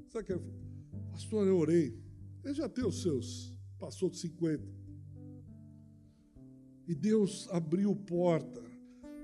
[0.09, 0.43] Sabe o que?
[1.11, 1.97] Pastor, eu orei.
[2.43, 4.63] Ele já tem os seus, passou de 50.
[6.87, 8.61] E Deus abriu porta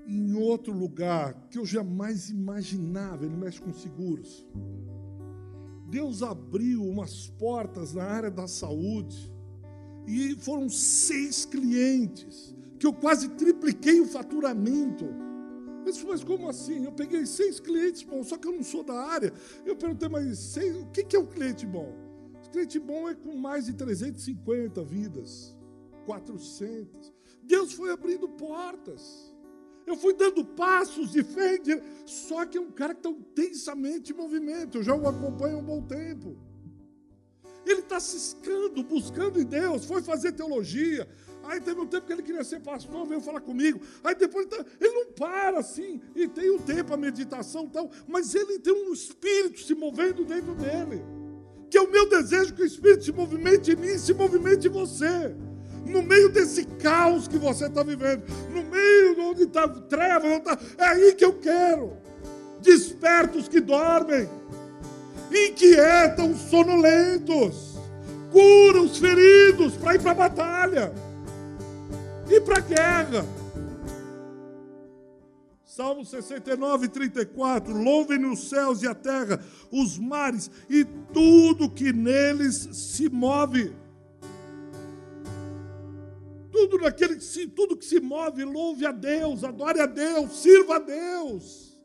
[0.06, 3.24] em outro lugar que eu jamais imaginava.
[3.24, 4.46] Ele mexe com seguros.
[5.88, 9.32] Deus abriu umas portas na área da saúde
[10.06, 15.06] e foram seis clientes, que eu quase tripliquei o faturamento.
[15.84, 16.84] Disse, mas como assim?
[16.84, 19.32] Eu peguei seis clientes bons, só que eu não sou da área.
[19.64, 21.92] Eu perguntei, mas seis, o que é um cliente bom?
[22.54, 25.52] O cliente bom é com mais de 350 vidas.
[26.06, 27.12] 400.
[27.42, 29.34] Deus foi abrindo portas.
[29.84, 31.58] Eu fui dando passos de fé,
[32.06, 34.78] só que é um cara que está intensamente em movimento.
[34.78, 36.36] Eu já o acompanho há um bom tempo.
[37.66, 41.08] Ele está ciscando, buscando em Deus, foi fazer teologia.
[41.42, 43.80] Aí teve um tempo que ele queria ser pastor, veio falar comigo.
[44.04, 47.64] Aí depois ele, tá, ele não para assim, e tem o um tempo, a meditação
[47.64, 51.23] e tal, mas ele tem um espírito se movendo dentro dele.
[51.74, 54.68] Que é o meu desejo que o espírito se movimente em mim e se movimente
[54.68, 55.34] em você
[55.84, 60.84] no meio desse caos que você está vivendo, no meio onde está trevas, tá, é
[60.84, 61.94] aí que eu quero.
[62.60, 64.28] Desperta os que dormem,
[65.32, 67.74] inquietam os sonolentos,
[68.30, 70.94] cura os feridos para ir para a batalha
[72.30, 73.26] e para a guerra.
[75.74, 77.76] Salmo 69, 34.
[77.76, 83.74] Louvem os céus e a terra, os mares e tudo que neles se move.
[86.52, 87.16] Tudo naquele
[87.48, 91.76] tudo que se move, louve a Deus, adore a Deus, sirva a Deus.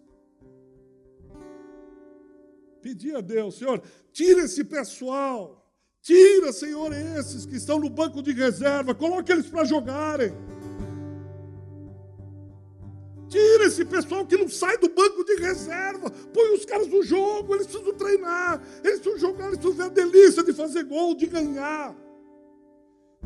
[2.84, 5.68] Pedir a Deus, Senhor, tira esse pessoal,
[6.00, 10.32] tira, Senhor, esses que estão no banco de reserva, coloque eles para jogarem.
[13.30, 16.10] Tira esse pessoal que não sai do banco de reserva.
[16.10, 17.56] Põe os caras no jogo.
[17.56, 18.62] Eles precisam treinar.
[18.84, 19.48] Eles precisam jogar.
[19.48, 21.96] Eles precisam ver a delícia de fazer gol, de ganhar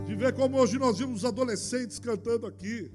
[0.05, 2.91] de ver como hoje nós vimos os adolescentes cantando aqui.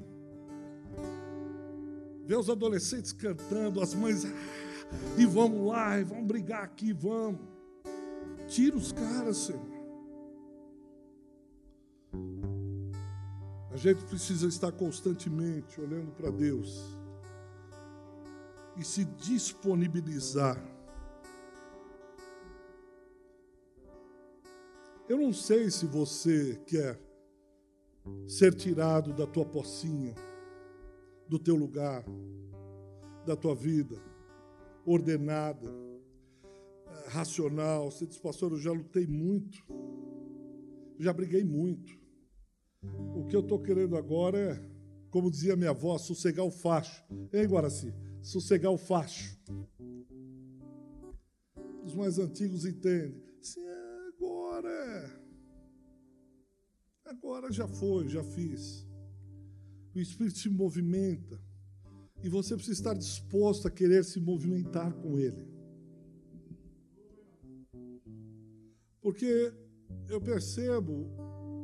[2.26, 4.28] Ver os adolescentes cantando, as mães, ah,
[5.16, 7.40] e vamos lá, e vamos brigar aqui, vamos.
[8.48, 9.78] Tira os caras, Senhor.
[13.70, 16.97] A gente precisa estar constantemente olhando para Deus
[18.78, 20.56] e se disponibilizar
[25.08, 27.00] Eu não sei se você quer
[28.26, 30.14] ser tirado da tua pocinha,
[31.26, 32.04] do teu lugar,
[33.24, 33.96] da tua vida,
[34.84, 35.66] ordenada,
[37.06, 37.90] racional.
[37.90, 39.64] Você diz, pastor, eu já lutei muito,
[40.98, 41.98] já briguei muito.
[43.16, 44.62] O que eu estou querendo agora é,
[45.08, 47.02] como dizia minha avó, sossegar o facho.
[47.32, 47.94] Hein, Guaraci?
[48.28, 49.40] Sossegar o facho.
[51.82, 53.24] Os mais antigos entendem.
[53.40, 53.66] Sim,
[54.12, 55.20] agora é.
[57.06, 58.86] Agora já foi, já fiz.
[59.94, 61.40] O Espírito se movimenta.
[62.22, 65.48] E você precisa estar disposto a querer se movimentar com Ele.
[69.00, 69.54] Porque
[70.06, 71.06] eu percebo,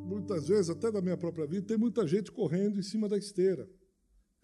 [0.07, 3.69] muitas vezes, até da minha própria vida, tem muita gente correndo em cima da esteira.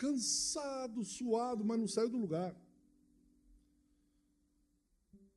[0.01, 2.57] Cansado, suado, mas não saiu do lugar.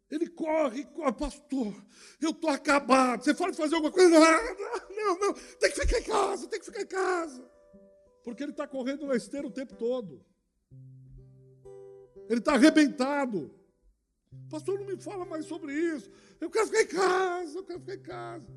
[0.10, 1.76] Ele corre, corre, pastor,
[2.22, 3.26] eu estou acabado.
[3.26, 4.18] Você fala de fazer alguma coisa?
[4.18, 7.46] Não, não, não, tem que ficar em casa, tem que ficar em casa.
[8.24, 10.24] Porque ele está correndo na esteira o tempo todo.
[12.30, 13.54] Ele está arrebentado.
[14.50, 16.10] Pastor, não me fala mais sobre isso.
[16.40, 18.48] Eu quero ficar em casa, eu quero ficar em casa.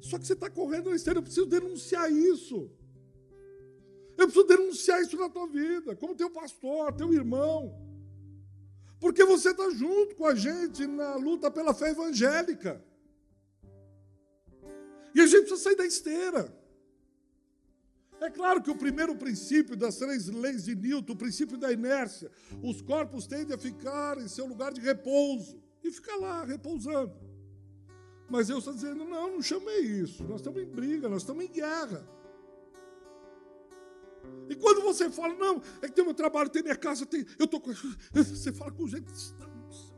[0.00, 2.70] Só que você está correndo na esteira, eu preciso denunciar isso.
[4.16, 7.74] Eu preciso denunciar isso na tua vida, como teu pastor, teu irmão.
[9.00, 12.82] Porque você está junto com a gente na luta pela fé evangélica.
[15.14, 16.62] E a gente precisa sair da esteira.
[18.20, 22.30] É claro que o primeiro princípio das três leis de Newton, o princípio da inércia,
[22.62, 27.12] os corpos tendem a ficar em seu lugar de repouso e ficar lá repousando.
[28.30, 30.22] Mas eu estou dizendo: não, não chamei isso.
[30.22, 32.08] Nós estamos em briga, nós estamos em guerra.
[34.48, 37.46] E quando você fala, não, é que tem meu trabalho, tem minha casa, tem, eu
[37.46, 37.72] tô com.
[38.12, 39.10] Você fala com gente,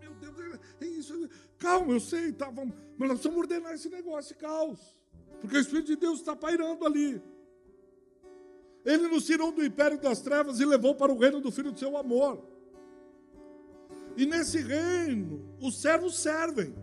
[0.01, 0.35] meu Deus,
[0.81, 1.29] é, é isso.
[1.59, 4.81] Calma, eu sei, tá, vamos, mas nós precisamos ordenar esse negócio, esse caos.
[5.41, 7.21] Porque o Espírito de Deus está pairando ali.
[8.85, 11.79] Ele nos tirou do império das trevas e levou para o reino do Filho do
[11.79, 12.45] seu amor.
[14.17, 16.75] E nesse reino, os servos servem.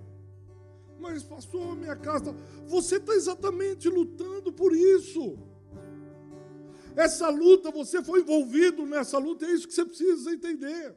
[0.99, 2.35] Mas, pastor, minha casa.
[2.67, 5.37] Você está exatamente lutando por isso.
[6.95, 10.95] Essa luta, você foi envolvido nessa luta, é isso que você precisa entender.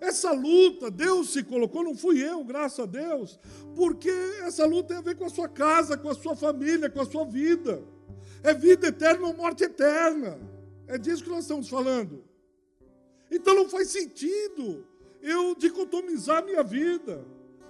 [0.00, 3.38] Essa luta, Deus se colocou, não fui eu, graças a Deus,
[3.74, 4.10] porque
[4.42, 7.06] essa luta tem a ver com a sua casa, com a sua família, com a
[7.06, 7.82] sua vida.
[8.42, 10.38] É vida eterna ou morte eterna.
[10.86, 12.24] É disso que nós estamos falando.
[13.30, 14.86] Então não faz sentido
[15.20, 17.24] eu dicotomizar minha vida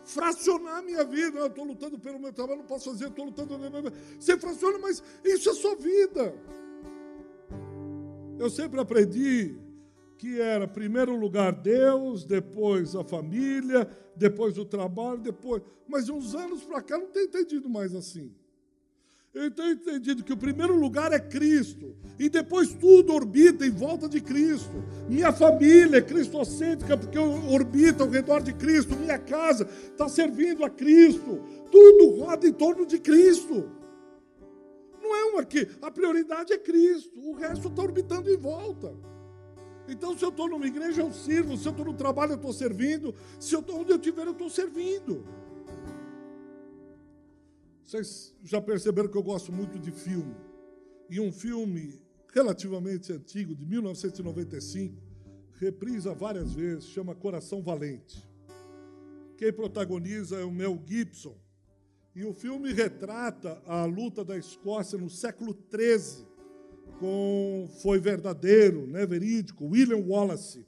[0.09, 1.39] fracionar a minha vida.
[1.39, 3.59] Eu estou lutando pelo meu trabalho, não posso fazer, estou lutando.
[4.19, 6.35] Você fraciona, mas isso é sua vida.
[8.39, 9.57] Eu sempre aprendi
[10.17, 15.63] que era primeiro lugar Deus, depois a família, depois o trabalho, depois.
[15.87, 18.35] Mas uns anos para cá não tenho entendido mais assim.
[19.39, 21.95] Eu tenho entendido que o primeiro lugar é Cristo.
[22.19, 24.83] E depois tudo orbita em volta de Cristo.
[25.09, 28.97] Minha família é cristocêntrica porque orbita ao redor de Cristo.
[28.97, 31.41] Minha casa está servindo a Cristo.
[31.71, 33.71] Tudo roda em torno de Cristo.
[35.01, 35.69] Não é uma aqui.
[35.81, 37.17] A prioridade é Cristo.
[37.21, 38.93] O resto está orbitando em volta.
[39.89, 41.57] Então, se eu estou numa igreja, eu sirvo.
[41.57, 43.15] Se eu estou no trabalho, eu estou servindo.
[43.39, 45.25] Se eu estou onde eu estiver, eu estou servindo.
[47.89, 50.37] Vocês já perceberam que eu gosto muito de filme.
[51.09, 51.99] E um filme
[52.35, 54.95] relativamente antigo, de 1995,
[55.55, 58.29] reprisa várias vezes, chama Coração Valente.
[59.39, 61.35] Quem protagoniza é o Mel Gibson.
[62.15, 66.27] E o filme retrata a luta da Escócia no século XIII
[67.01, 70.67] com foi verdadeiro, né, verídico, William Wallace.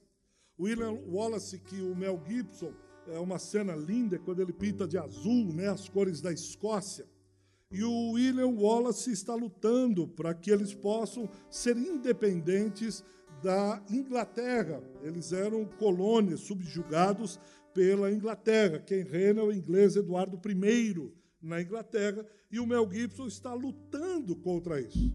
[0.59, 2.73] William Wallace que o Mel Gibson
[3.13, 7.07] é uma cena linda quando ele pinta de azul, né, as cores da Escócia.
[7.71, 13.05] E o William Wallace está lutando para que eles possam ser independentes
[13.43, 14.83] da Inglaterra.
[15.03, 17.39] Eles eram colônias subjugados
[17.73, 18.81] pela Inglaterra.
[18.81, 24.37] Quem reina é o inglês Eduardo I na Inglaterra, e o Mel Gibson está lutando
[24.37, 25.15] contra isso.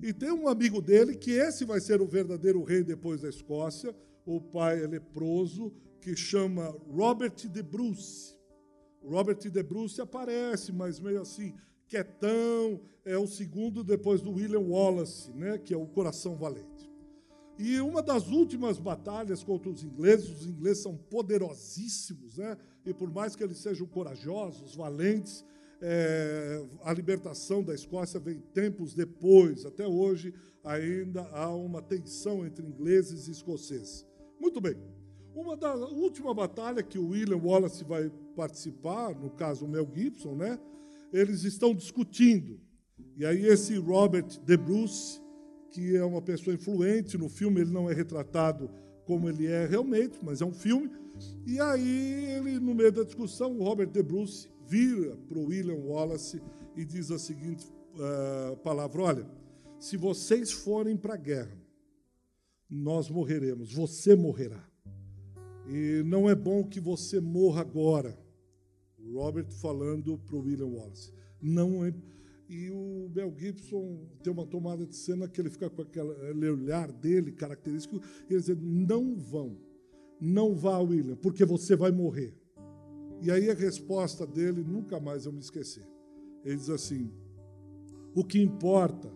[0.00, 3.94] E tem um amigo dele que esse vai ser o verdadeiro rei depois da Escócia,
[4.26, 8.36] o pai é leproso, que chama Robert de Bruce.
[9.02, 11.54] Robert de Bruce aparece, mas meio assim,
[11.86, 16.90] quietão, é o segundo depois do William Wallace, né, que é o coração valente.
[17.58, 22.56] E uma das últimas batalhas contra os ingleses, os ingleses são poderosíssimos, né?
[22.86, 25.44] e por mais que eles sejam corajosos, valentes,
[25.82, 30.32] é, a libertação da Escócia vem tempos depois, até hoje
[30.64, 34.06] ainda há uma tensão entre ingleses e escoceses.
[34.38, 34.76] Muito bem.
[35.34, 40.34] Uma da última batalha que o William Wallace vai participar, no caso o Mel Gibson,
[40.34, 40.58] né?
[41.12, 42.60] Eles estão discutindo.
[43.16, 45.20] E aí esse Robert De Bruce,
[45.70, 48.70] que é uma pessoa influente no filme, ele não é retratado
[49.04, 50.90] como ele é realmente, mas é um filme.
[51.46, 55.78] E aí ele no meio da discussão, o Robert De Bruce vira para o William
[55.84, 56.42] Wallace
[56.76, 59.30] e diz a seguinte uh, palavra: Olha,
[59.78, 61.56] se vocês forem para a guerra,
[62.68, 64.69] nós morreremos, você morrerá.
[65.68, 68.18] E não é bom que você morra agora.
[68.98, 71.12] O Robert falando para o William Wallace.
[71.40, 71.94] Não é.
[72.48, 76.90] E o Mel Gibson tem uma tomada de cena que ele fica com aquele olhar
[76.90, 79.56] dele característico, e ele diz: Não vão,
[80.20, 82.34] não vá, William, porque você vai morrer.
[83.22, 85.86] E aí a resposta dele, nunca mais eu me esquecer.
[86.44, 87.12] Ele diz assim:
[88.14, 89.12] o que importa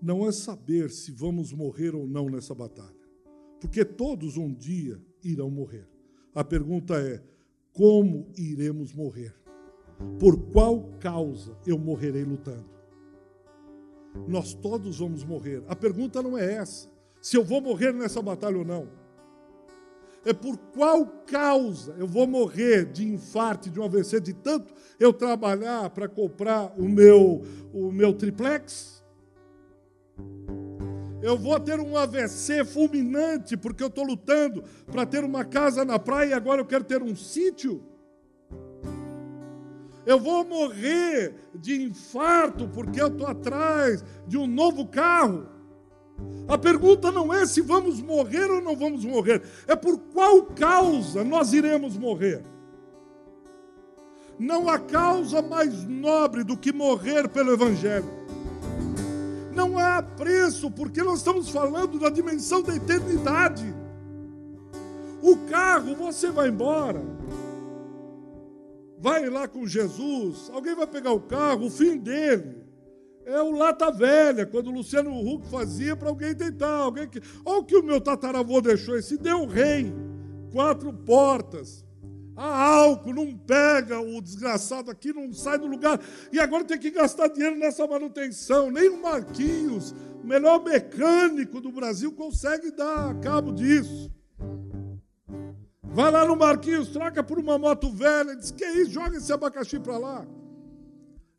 [0.00, 2.94] não é saber se vamos morrer ou não nessa batalha,
[3.60, 5.86] porque todos um dia irão morrer.
[6.34, 7.22] A pergunta é:
[7.72, 9.34] como iremos morrer?
[10.18, 12.68] Por qual causa eu morrerei lutando?
[14.26, 15.62] Nós todos vamos morrer.
[15.68, 16.88] A pergunta não é essa,
[17.20, 18.88] se eu vou morrer nessa batalha ou não
[20.26, 25.12] é por qual causa eu vou morrer de infarto, de um AVC, de tanto eu
[25.12, 29.04] trabalhar para comprar o meu, o meu triplex?
[31.26, 35.98] Eu vou ter um AVC fulminante porque eu estou lutando para ter uma casa na
[35.98, 37.82] praia e agora eu quero ter um sítio?
[40.06, 45.48] Eu vou morrer de infarto porque eu estou atrás de um novo carro?
[46.46, 51.24] A pergunta não é se vamos morrer ou não vamos morrer, é por qual causa
[51.24, 52.40] nós iremos morrer.
[54.38, 58.25] Não há causa mais nobre do que morrer pelo Evangelho.
[59.56, 63.74] Não há preço, porque nós estamos falando da dimensão da eternidade.
[65.22, 67.02] O carro, você vai embora,
[68.98, 72.66] vai lá com Jesus, alguém vai pegar o carro, o fim dele
[73.24, 76.76] é o lata velha, quando o Luciano Huck fazia para alguém tentar.
[76.76, 77.20] Alguém que...
[77.44, 79.92] Olha o que o meu tataravô deixou, esse deu rei,
[80.52, 81.85] quatro portas.
[82.36, 85.98] A álcool não pega, o desgraçado aqui não sai do lugar.
[86.30, 88.70] E agora tem que gastar dinheiro nessa manutenção.
[88.70, 94.12] Nem o Marquinhos, o melhor mecânico do Brasil, consegue dar cabo disso.
[95.82, 99.80] Vai lá no Marquinhos, troca por uma moto velha, diz que isso, joga esse abacaxi
[99.80, 100.26] para lá.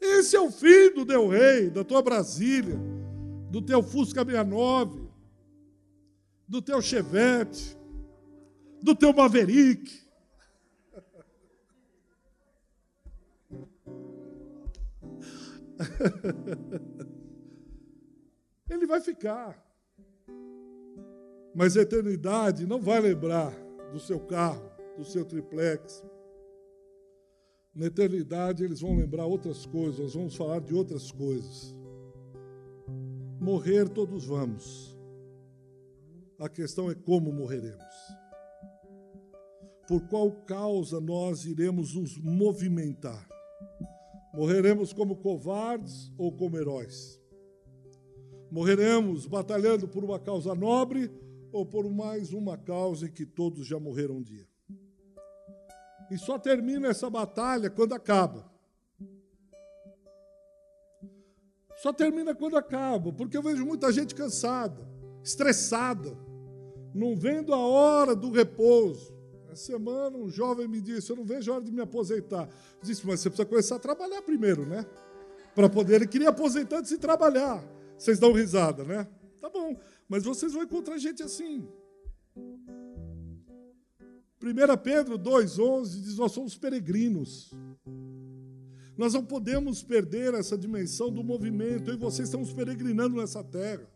[0.01, 2.75] Esse é o fim do Del Rey, da tua Brasília,
[3.51, 5.07] do teu Fusca 69,
[6.47, 7.77] do teu Chevette,
[8.81, 10.06] do teu Maverick.
[18.69, 19.65] Ele vai ficar.
[21.55, 23.53] Mas a eternidade não vai lembrar
[23.91, 26.03] do seu carro, do seu triplex,
[27.77, 31.75] na eternidade eles vão lembrar outras coisas, nós vamos falar de outras coisas.
[33.39, 34.97] Morrer todos vamos.
[36.39, 37.85] A questão é como morreremos.
[39.87, 43.29] Por qual causa nós iremos nos movimentar?
[44.33, 47.19] Morreremos como covardes ou como heróis?
[48.51, 51.11] Morreremos batalhando por uma causa nobre
[51.51, 54.47] ou por mais uma causa em que todos já morreram um dia?
[56.09, 58.49] E só termina essa batalha quando acaba.
[61.77, 64.87] Só termina quando acaba, porque eu vejo muita gente cansada,
[65.23, 66.17] estressada,
[66.93, 69.16] não vendo a hora do repouso.
[69.57, 72.47] Semana um jovem me disse: Eu não vejo a hora de me aposentar.
[72.47, 74.85] Eu disse, mas você precisa começar a trabalhar primeiro, né?
[75.55, 75.95] Para poder.
[75.95, 77.63] Ele queria aposentar antes de trabalhar.
[77.97, 79.07] Vocês dão risada, né?
[79.41, 79.75] Tá bom,
[80.07, 81.67] mas vocês vão encontrar gente assim.
[84.41, 87.51] 1 Pedro 2,11 diz: Nós somos peregrinos.
[88.97, 91.89] Nós não podemos perder essa dimensão do movimento.
[91.91, 93.87] Eu e vocês estamos peregrinando nessa terra.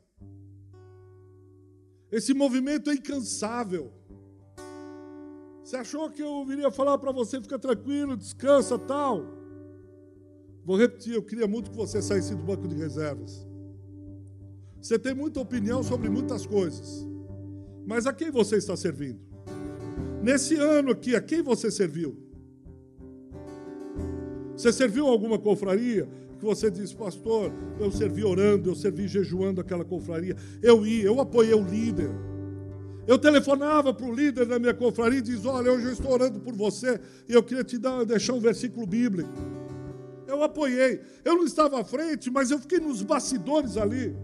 [2.12, 3.92] Esse movimento é incansável.
[5.64, 9.26] Você achou que eu viria falar para você, fica tranquilo, descansa, tal?
[10.64, 13.48] Vou repetir, eu queria muito que você saísse do banco de reservas.
[14.82, 17.08] Você tem muita opinião sobre muitas coisas.
[17.86, 19.20] Mas a quem você está servindo?
[20.22, 22.18] Nesse ano aqui, a quem você serviu?
[24.56, 26.08] Você serviu alguma confraria?
[26.38, 30.36] Que você disse, pastor, eu servi orando, eu servi jejuando aquela confraria.
[30.62, 32.10] Eu ia, eu apoiei o líder.
[33.08, 36.40] Eu telefonava para o líder da minha confraria e dizia: Olha, hoje eu estou orando
[36.40, 39.30] por você e eu queria te dar, deixar um versículo bíblico.
[40.28, 41.02] Eu apoiei.
[41.26, 44.16] Eu não estava à frente, mas eu fiquei nos bastidores ali.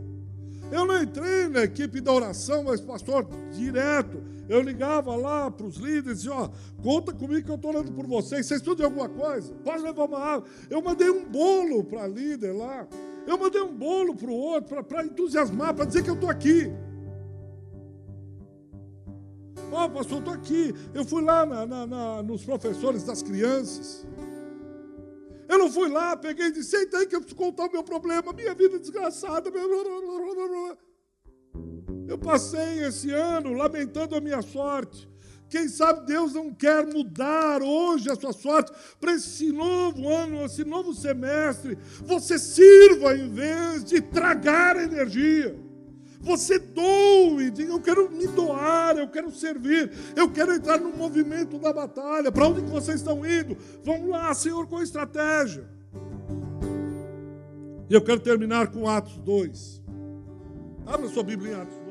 [0.71, 4.21] Eu não entrei na equipe da oração, mas, pastor, direto.
[4.49, 6.49] Eu ligava lá para os líderes e ó,
[6.81, 8.45] conta comigo que eu estou orando por vocês.
[8.45, 9.53] Vocês estudam alguma coisa?
[9.55, 10.47] Pode levar uma água.
[10.69, 12.87] Eu mandei um bolo para a líder lá.
[13.25, 16.71] Eu mandei um bolo para o outro, para entusiasmar, para dizer que eu estou aqui.
[19.71, 20.73] Ó, oh, pastor, estou aqui.
[20.93, 24.05] Eu fui lá na, na, na, nos professores das crianças.
[25.47, 27.83] Eu não fui lá, peguei e disse: Senta aí que eu preciso contar o meu
[27.83, 29.49] problema, minha vida desgraçada.
[32.07, 35.07] Eu passei esse ano lamentando a minha sorte.
[35.49, 40.65] Quem sabe Deus não quer mudar hoje a sua sorte para esse novo ano, esse
[40.65, 41.77] novo semestre.
[42.03, 45.57] Você sirva em vez de tragar energia.
[46.19, 51.59] Você doe, diga: Eu quero me doar, eu quero servir, eu quero entrar no movimento
[51.59, 52.31] da batalha.
[52.31, 53.57] Para onde vocês estão indo?
[53.83, 55.67] Vamos lá, Senhor, com estratégia.
[57.89, 59.81] E eu quero terminar com Atos 2.
[60.85, 61.87] Abra sua Bíblia em Atos 2.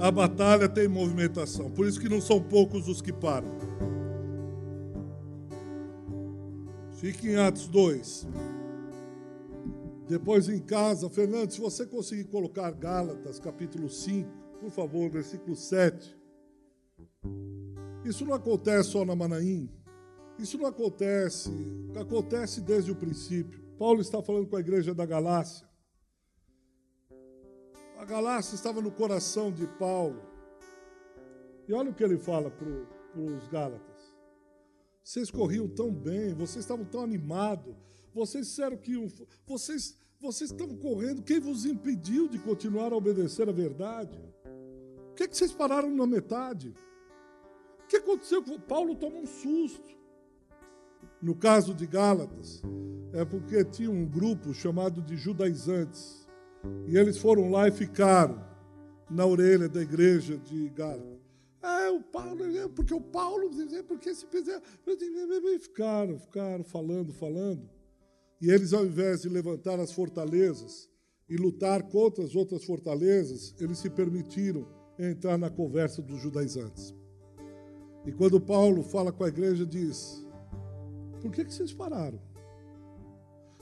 [0.00, 3.65] A batalha tem movimentação, por isso que não são poucos os que param.
[6.96, 8.26] Fique em Atos 2.
[10.08, 14.30] Depois em casa, Fernando, se você conseguir colocar Gálatas, capítulo 5,
[14.60, 16.16] por favor, versículo 7.
[18.02, 19.70] Isso não acontece só na Manaim.
[20.38, 21.50] Isso não acontece,
[22.00, 23.62] acontece desde o princípio.
[23.78, 25.68] Paulo está falando com a igreja da Galácia.
[27.98, 30.22] A Galácia estava no coração de Paulo.
[31.68, 32.68] E olha o que ele fala para
[33.20, 33.95] os Gálatas.
[35.06, 37.76] Vocês corriam tão bem, vocês estavam tão animados,
[38.12, 38.96] vocês disseram que
[39.46, 44.18] vocês, vocês estavam correndo, quem vos impediu de continuar a obedecer a verdade?
[45.12, 46.74] O que, é que vocês pararam na metade?
[47.84, 48.42] O que aconteceu?
[48.58, 49.88] Paulo tomou um susto.
[51.22, 52.60] No caso de Gálatas,
[53.12, 56.26] é porque tinha um grupo chamado de judaizantes.
[56.88, 58.44] E eles foram lá e ficaram
[59.08, 61.15] na orelha da igreja de Gálatas.
[61.66, 64.62] É, o Paulo, é, porque o Paulo, é, porque se fizer.
[65.60, 67.68] Ficaram, ficaram falando, falando.
[68.40, 70.88] E eles, ao invés de levantar as fortalezas
[71.28, 76.94] e lutar contra as outras fortalezas, eles se permitiram entrar na conversa dos judaizantes.
[78.06, 80.24] E quando Paulo fala com a igreja, diz:
[81.20, 82.20] Por que, que vocês pararam?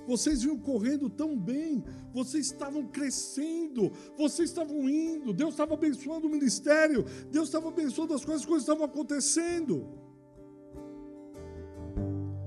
[0.07, 1.83] Vocês vinham correndo tão bem,
[2.13, 8.25] vocês estavam crescendo, vocês estavam indo, Deus estava abençoando o ministério, Deus estava abençoando as
[8.25, 9.87] coisas, as coisas estavam acontecendo.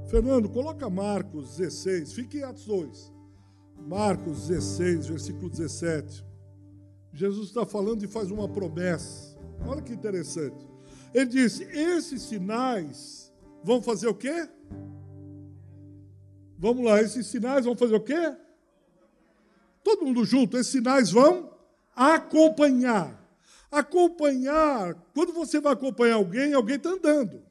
[0.07, 3.11] Fernando, coloca Marcos 16, fique em Atos 2.
[3.87, 6.25] Marcos 16, versículo 17.
[7.13, 9.37] Jesus está falando e faz uma promessa.
[9.65, 10.67] Olha que interessante.
[11.13, 13.33] Ele diz: esses sinais
[13.63, 14.47] vão fazer o quê?
[16.57, 18.35] Vamos lá, esses sinais vão fazer o quê?
[19.83, 21.53] Todo mundo junto, esses sinais vão
[21.95, 23.23] acompanhar.
[23.71, 27.43] Acompanhar, quando você vai acompanhar alguém, alguém está andando.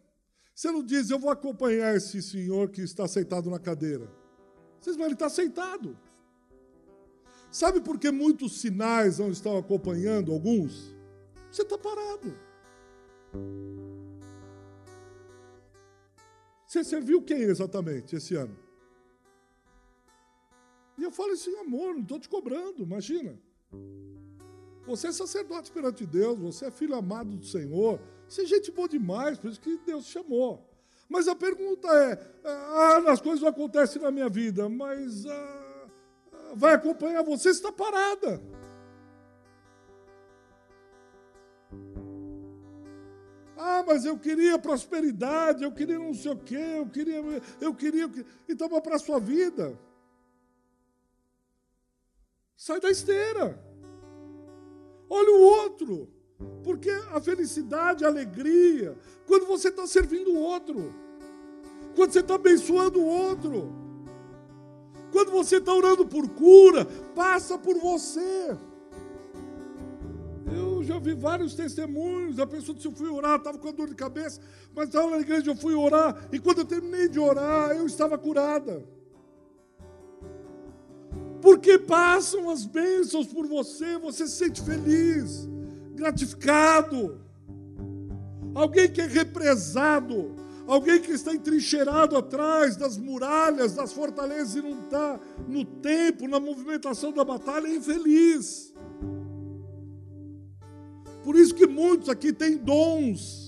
[0.54, 4.11] Você não diz, eu vou acompanhar esse senhor que está sentado na cadeira.
[4.80, 5.96] Vocês vão, ele está sentado.
[7.50, 10.94] Sabe por que muitos sinais não estão acompanhando alguns?
[11.50, 12.34] Você está parado.
[16.66, 18.65] Você serviu quem exatamente esse ano?
[20.99, 23.38] E eu falo assim, amor, não estou te cobrando, imagina.
[24.86, 28.88] Você é sacerdote perante Deus, você é filho amado do Senhor, você é gente boa
[28.88, 30.64] demais, por isso que Deus chamou.
[31.09, 35.86] Mas a pergunta é: ah, as coisas não acontecem na minha vida, mas ah,
[36.55, 38.40] vai acompanhar você, está parada.
[43.59, 47.22] Ah, mas eu queria prosperidade, eu queria não sei o quê, eu queria,
[47.61, 48.11] eu queria.
[48.49, 49.78] Então, para a sua vida.
[52.57, 53.62] Sai da esteira.
[55.09, 56.09] Olha o outro.
[56.62, 58.96] Porque a felicidade, a alegria,
[59.26, 60.92] quando você está servindo o outro,
[61.94, 63.72] quando você está abençoando o outro,
[65.11, 66.84] quando você está orando por cura,
[67.14, 68.57] passa por você.
[70.54, 72.38] Eu já vi vários testemunhos.
[72.38, 74.40] A pessoa disse: Eu fui orar, estava com dor de cabeça,
[74.74, 78.18] mas estava na igreja, eu fui orar, e quando eu terminei de orar, eu estava
[78.18, 78.95] curada
[81.47, 85.49] porque passam as bênçãos por você, você se sente feliz,
[85.94, 87.20] gratificado.
[88.53, 90.34] Alguém que é represado,
[90.66, 96.40] alguém que está entrincheirado atrás das muralhas, das fortalezas e não está no tempo, na
[96.40, 98.74] movimentação da batalha, é infeliz.
[101.22, 103.45] Por isso que muitos aqui têm dons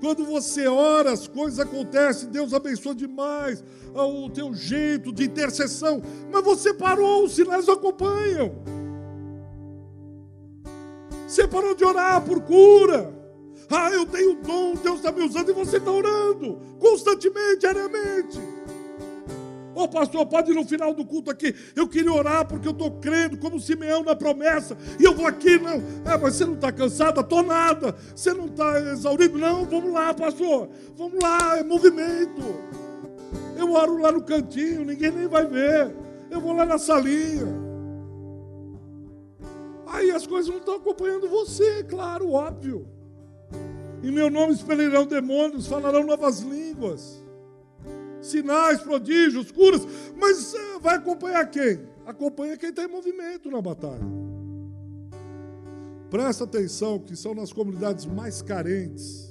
[0.00, 3.62] quando você ora, as coisas acontecem, Deus abençoa demais
[3.94, 8.52] o teu jeito de intercessão, mas você parou, os sinais acompanham.
[11.26, 13.14] Você parou de orar por cura.
[13.70, 18.38] Ah, eu tenho dom, Deus está me usando e você está orando constantemente, diariamente.
[19.76, 21.54] Ô oh, pastor, pode ir no final do culto aqui.
[21.76, 24.74] Eu queria orar porque eu estou crendo como Simeão na promessa.
[24.98, 25.74] E eu vou aqui, não.
[26.10, 27.20] É, mas você não está cansada?
[27.20, 27.94] Estou nada.
[28.14, 29.36] Você não está exaurido?
[29.36, 30.70] Não, vamos lá, pastor.
[30.96, 32.42] Vamos lá, é movimento.
[33.54, 35.94] Eu oro lá no cantinho, ninguém nem vai ver.
[36.30, 37.46] Eu vou lá na salinha.
[39.88, 42.88] Aí as coisas não estão acompanhando você, claro, óbvio.
[44.02, 47.25] Em meu nome expelirão demônios, falarão novas línguas
[48.26, 51.80] sinais, prodígios, curas, mas vai acompanhar quem?
[52.04, 54.06] Acompanha quem está em movimento na batalha.
[56.10, 59.26] Presta atenção que são nas comunidades mais carentes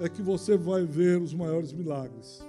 [0.00, 2.40] é que você vai ver os maiores milagres.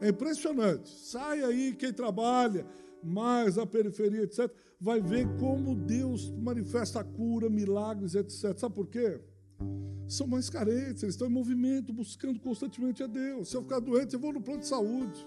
[0.00, 0.88] É impressionante.
[0.88, 2.66] Sai aí quem trabalha
[3.02, 4.50] mais na periferia, etc.,
[4.80, 8.56] vai ver como Deus manifesta a cura, milagres, etc.
[8.56, 9.20] Sabe por quê?
[10.12, 13.48] São mais carentes, eles estão em movimento, buscando constantemente a Deus.
[13.48, 15.26] Se eu ficar doente, eu vou no plano de saúde.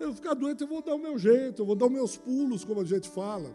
[0.00, 2.64] Eu ficar doente, eu vou dar o meu jeito, eu vou dar os meus pulos,
[2.64, 3.54] como a gente fala.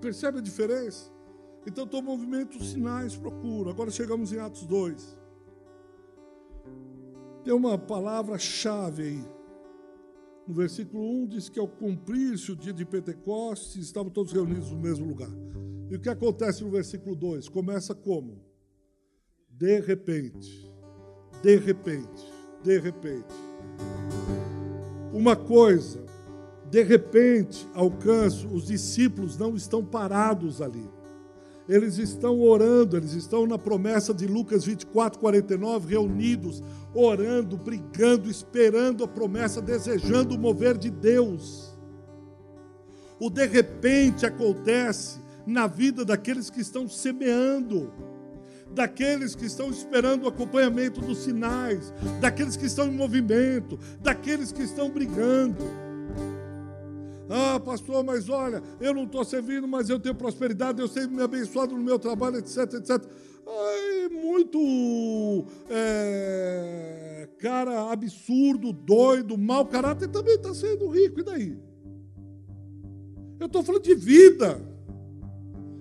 [0.00, 1.12] Percebe a diferença?
[1.66, 3.68] Então, estou movimento, sinais, procuro.
[3.68, 5.18] Agora chegamos em Atos 2.
[7.44, 9.24] Tem uma palavra-chave aí.
[10.46, 14.78] No versículo 1 diz que ao cumprir-se o dia de Pentecostes, estavam todos reunidos no
[14.78, 15.30] mesmo lugar.
[15.92, 17.50] E o que acontece no versículo 2?
[17.50, 18.40] Começa como?
[19.50, 20.72] De repente,
[21.42, 22.32] de repente,
[22.64, 23.34] de repente.
[25.12, 26.02] Uma coisa,
[26.70, 30.88] de repente, alcanço, os discípulos não estão parados ali.
[31.68, 36.62] Eles estão orando, eles estão na promessa de Lucas 24, 49, reunidos,
[36.94, 41.76] orando, brigando, esperando a promessa, desejando o mover de Deus.
[43.20, 47.92] O de repente acontece na vida daqueles que estão semeando,
[48.70, 54.62] daqueles que estão esperando o acompanhamento dos sinais, daqueles que estão em movimento, daqueles que
[54.62, 55.64] estão brigando.
[57.28, 61.22] Ah, pastor, mas olha, eu não estou servindo, mas eu tenho prosperidade, eu sei me
[61.22, 63.02] abençoado no meu trabalho, etc, etc.
[63.46, 71.58] Ai, muito é, cara absurdo, doido, mau caráter também está sendo rico, e daí?
[73.40, 74.71] Eu estou falando de vida.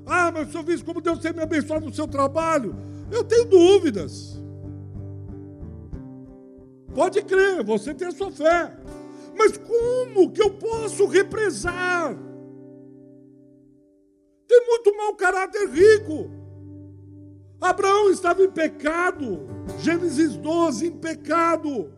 [0.05, 2.75] Ah, mas o senhor viu como Deus tem me abençoado no seu trabalho?
[3.11, 4.41] Eu tenho dúvidas.
[6.93, 8.77] Pode crer, você tem a sua fé.
[9.37, 12.15] Mas como que eu posso represar?
[14.47, 16.29] Tem muito mau caráter rico.
[17.59, 19.47] Abraão estava em pecado.
[19.79, 21.93] Gênesis 12, em pecado.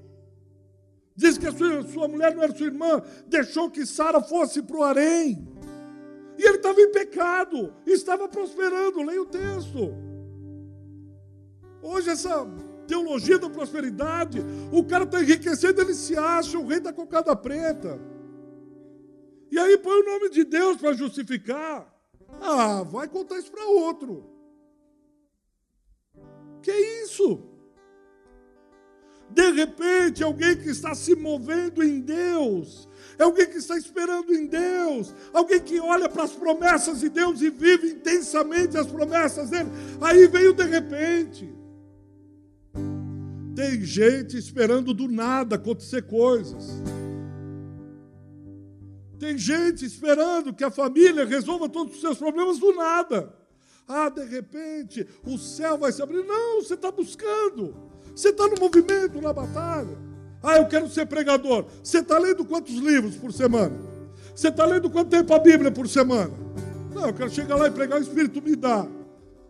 [1.16, 4.78] Diz que a sua, sua mulher não era sua irmã, deixou que Sara fosse para
[4.78, 5.48] o harém.
[6.44, 9.02] E ele estava em pecado, estava prosperando.
[9.02, 9.94] Leia o texto.
[11.82, 12.46] Hoje, essa
[12.86, 17.98] teologia da prosperidade, o cara está enriquecendo, ele se acha o rei da cocada preta.
[19.50, 21.90] E aí põe o nome de Deus para justificar.
[22.42, 24.30] Ah, vai contar isso para outro.
[26.62, 26.74] Que
[27.04, 27.42] isso?
[29.34, 34.46] De repente, alguém que está se movendo em Deus, é alguém que está esperando em
[34.46, 39.70] Deus, alguém que olha para as promessas de Deus e vive intensamente as promessas dele.
[40.00, 41.52] Aí veio de repente.
[43.56, 46.70] Tem gente esperando do nada acontecer coisas.
[49.20, 53.34] Tem gente esperando que a família resolva todos os seus problemas do nada.
[53.88, 56.24] Ah, de repente o céu vai se abrir.
[56.24, 57.93] Não, você está buscando.
[58.16, 59.98] Você está no movimento, na batalha.
[60.42, 61.66] Ah, eu quero ser pregador.
[61.82, 63.76] Você está lendo quantos livros por semana?
[64.36, 66.32] Você está lendo quanto tempo a Bíblia por semana?
[66.94, 68.86] Não, eu quero chegar lá e pregar, o Espírito me dá.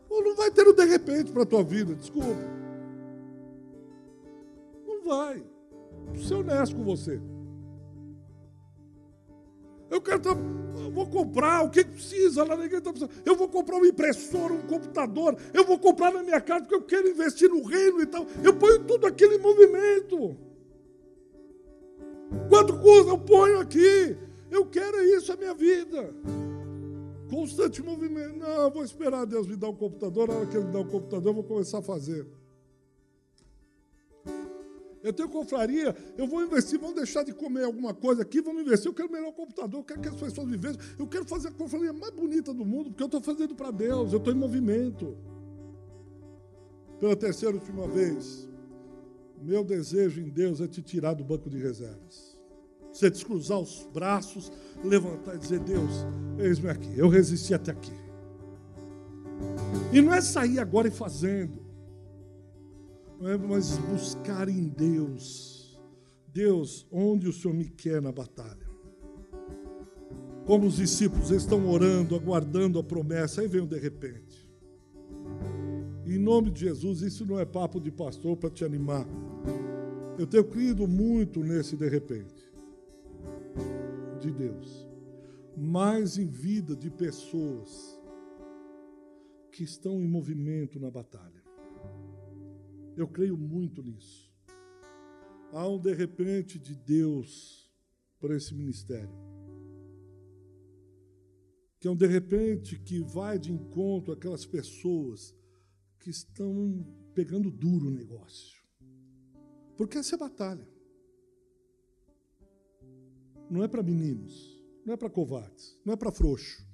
[0.10, 2.38] Ou não vai ter o de repente para a tua vida, desculpa.
[4.86, 5.44] Não vai.
[6.14, 7.20] Vou ser honesto com você.
[10.04, 10.22] Quero
[10.94, 13.22] vou comprar o que precisa lá ninguém está precisando.
[13.26, 15.36] Eu vou comprar uma impressora, um computador.
[15.54, 18.26] Eu vou comprar na minha casa porque eu quero investir no reino e tal.
[18.44, 20.38] Eu ponho tudo aquilo em movimento.
[22.48, 23.10] Quanto custa?
[23.10, 24.16] Eu ponho aqui.
[24.52, 26.14] Eu quero isso, é minha vida.
[27.30, 28.38] Constante movimento.
[28.38, 30.28] Não, eu vou esperar Deus me dar um computador.
[30.28, 32.28] Na hora que Ele me dar um computador, eu vou começar a fazer.
[35.04, 38.88] Eu tenho confraria, eu vou investir, vamos deixar de comer alguma coisa aqui, vamos investir.
[38.88, 40.80] Eu quero melhor computador, eu quero que as pessoas vejam.
[40.98, 44.14] Eu quero fazer a confraria mais bonita do mundo, porque eu estou fazendo para Deus,
[44.14, 45.18] eu estou em movimento.
[47.02, 48.48] Pela terceira e última vez,
[49.42, 52.40] meu desejo em Deus é te tirar do banco de reservas.
[52.94, 55.92] Você descruzar os braços, levantar e dizer: Deus,
[56.40, 57.92] eis-me aqui, eu resisti até aqui.
[59.92, 61.63] E não é sair agora e fazendo
[63.28, 65.80] é mas buscar em Deus.
[66.34, 68.68] Deus, onde o Senhor me quer na batalha?
[70.46, 74.50] Como os discípulos estão orando, aguardando a promessa, aí vem o de repente.
[76.06, 79.08] Em nome de Jesus, isso não é papo de pastor para te animar.
[80.18, 82.52] Eu tenho crido muito nesse de repente
[84.20, 84.88] de Deus,
[85.56, 88.00] mais em vida de pessoas
[89.52, 91.33] que estão em movimento na batalha.
[92.96, 94.32] Eu creio muito nisso.
[95.52, 97.72] Há um de repente de Deus
[98.20, 99.16] para esse ministério.
[101.80, 105.36] Que é um de repente que vai de encontro àquelas pessoas
[106.00, 108.62] que estão pegando duro o negócio.
[109.78, 110.68] Porque essa é batalha.
[113.50, 116.66] Não é para meninos, não é para covardes, não é para frouxo,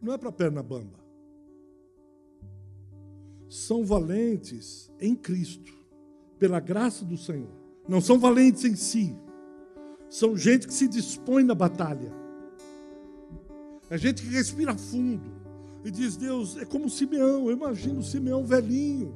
[0.00, 1.03] não é para perna bamba
[3.54, 5.72] são valentes em Cristo,
[6.40, 7.54] pela graça do Senhor.
[7.88, 9.16] Não são valentes em si.
[10.10, 12.12] São gente que se dispõe na batalha.
[13.88, 15.30] É gente que respira fundo
[15.84, 17.48] e diz: Deus, é como Simeão.
[17.48, 19.14] Eu imagino Simeão velhinho.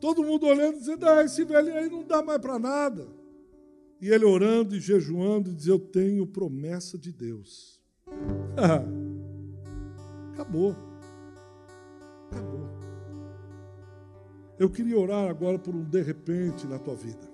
[0.00, 3.06] Todo mundo olhando e dizendo: Ah, esse velhinho aí não dá mais para nada.
[4.00, 7.80] E ele orando e jejuando e diz: Eu tenho promessa de Deus.
[10.34, 10.93] Acabou.
[12.34, 12.68] Acabou.
[14.58, 17.32] Eu queria orar agora por um de repente na tua vida.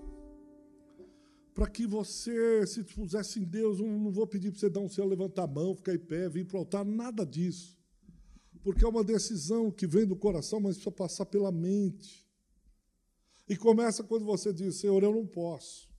[1.55, 5.07] Para que você se pusesse em Deus, não vou pedir para você dar um céu,
[5.07, 7.77] levantar a mão, ficar em pé, vir para o altar, nada disso.
[8.63, 12.27] Porque é uma decisão que vem do coração, mas precisa passar pela mente.
[13.49, 15.91] E começa quando você diz: Senhor, eu não posso.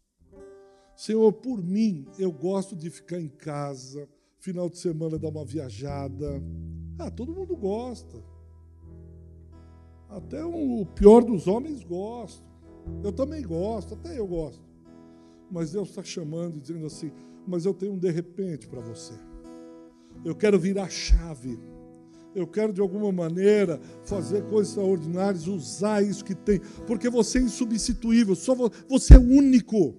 [0.95, 4.07] Senhor, por mim, eu gosto de ficar em casa,
[4.39, 6.41] final de semana dar uma viajada.
[6.97, 8.23] Ah, todo mundo gosta.
[10.11, 12.45] Até o pior dos homens gosta.
[13.01, 14.61] Eu também gosto, até eu gosto.
[15.49, 17.11] Mas Deus está chamando e dizendo assim:
[17.47, 19.13] Mas eu tenho um de repente para você.
[20.25, 21.57] Eu quero virar chave.
[22.35, 27.41] Eu quero de alguma maneira fazer coisas extraordinárias, usar isso que tem, porque você é
[27.41, 28.55] insubstituível, só
[28.87, 29.95] você é único.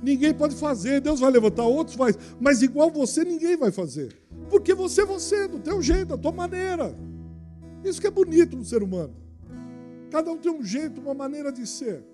[0.00, 4.16] Ninguém pode fazer, Deus vai levantar outros, faz, mas igual você ninguém vai fazer,
[4.48, 6.96] porque você é você, do teu jeito, da tua maneira.
[7.84, 9.14] Isso que é bonito no ser humano.
[10.10, 12.04] Cada um tem um jeito, uma maneira de ser.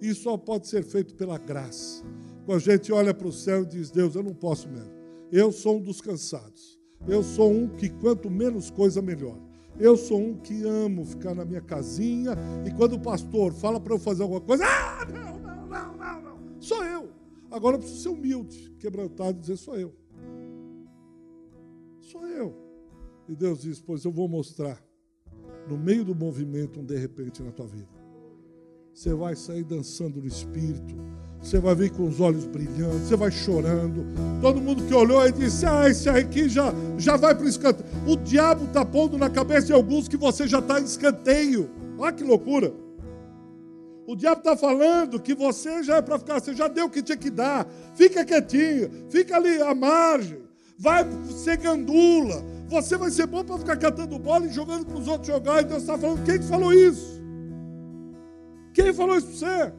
[0.00, 2.04] E só pode ser feito pela graça.
[2.44, 4.92] Quando a gente olha para o céu e diz: Deus, eu não posso mesmo.
[5.30, 6.78] Eu sou um dos cansados.
[7.08, 9.38] Eu sou um que quanto menos coisa, melhor.
[9.78, 12.36] Eu sou um que amo ficar na minha casinha
[12.66, 16.22] e quando o pastor fala para eu fazer alguma coisa, ah, não, não, não, não,
[16.22, 16.60] não.
[16.60, 17.08] Sou eu.
[17.50, 19.94] Agora eu preciso ser humilde, quebrantado e dizer: sou eu.
[22.00, 22.54] Sou eu.
[23.28, 24.82] E Deus diz: Pois eu vou mostrar,
[25.68, 27.88] no meio do movimento, um de repente na tua vida.
[28.92, 30.94] Você vai sair dançando no espírito.
[31.40, 34.04] Você vai vir com os olhos brilhando, você vai chorando.
[34.42, 37.88] Todo mundo que olhou e disse: Ah, esse aqui já, já vai para o escanteio.
[38.06, 41.70] O diabo está pondo na cabeça de alguns que você já está em escanteio.
[41.96, 42.74] Olha que loucura.
[44.06, 47.02] O diabo está falando que você já é para ficar, você já deu o que
[47.02, 47.66] tinha que dar.
[47.94, 50.42] Fica quietinho, fica ali à margem.
[50.76, 52.44] Vai ser gandula.
[52.70, 55.60] Você vai ser bom para ficar catando bola e jogando para os outros jogar.
[55.60, 57.20] E Deus está falando: quem falou isso?
[58.72, 59.72] Quem falou isso para você?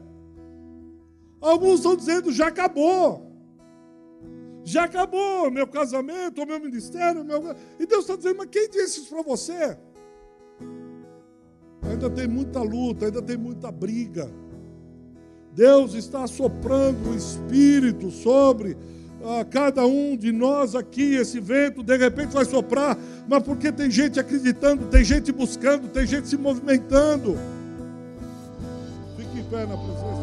[1.40, 3.32] Alguns estão dizendo: já acabou.
[4.62, 7.24] Já acabou meu casamento, o meu ministério.
[7.24, 7.56] Meu...
[7.80, 9.78] E Deus está dizendo: mas quem disse isso para você?
[11.82, 14.30] Ainda tem muita luta, ainda tem muita briga.
[15.54, 18.76] Deus está soprando o Espírito sobre
[19.24, 21.14] ah, cada um de nós aqui.
[21.14, 22.96] Esse vento de repente vai soprar,
[23.28, 27.36] mas porque tem gente acreditando, tem gente buscando, tem gente se movimentando.
[29.16, 30.21] Fique em pé na presença.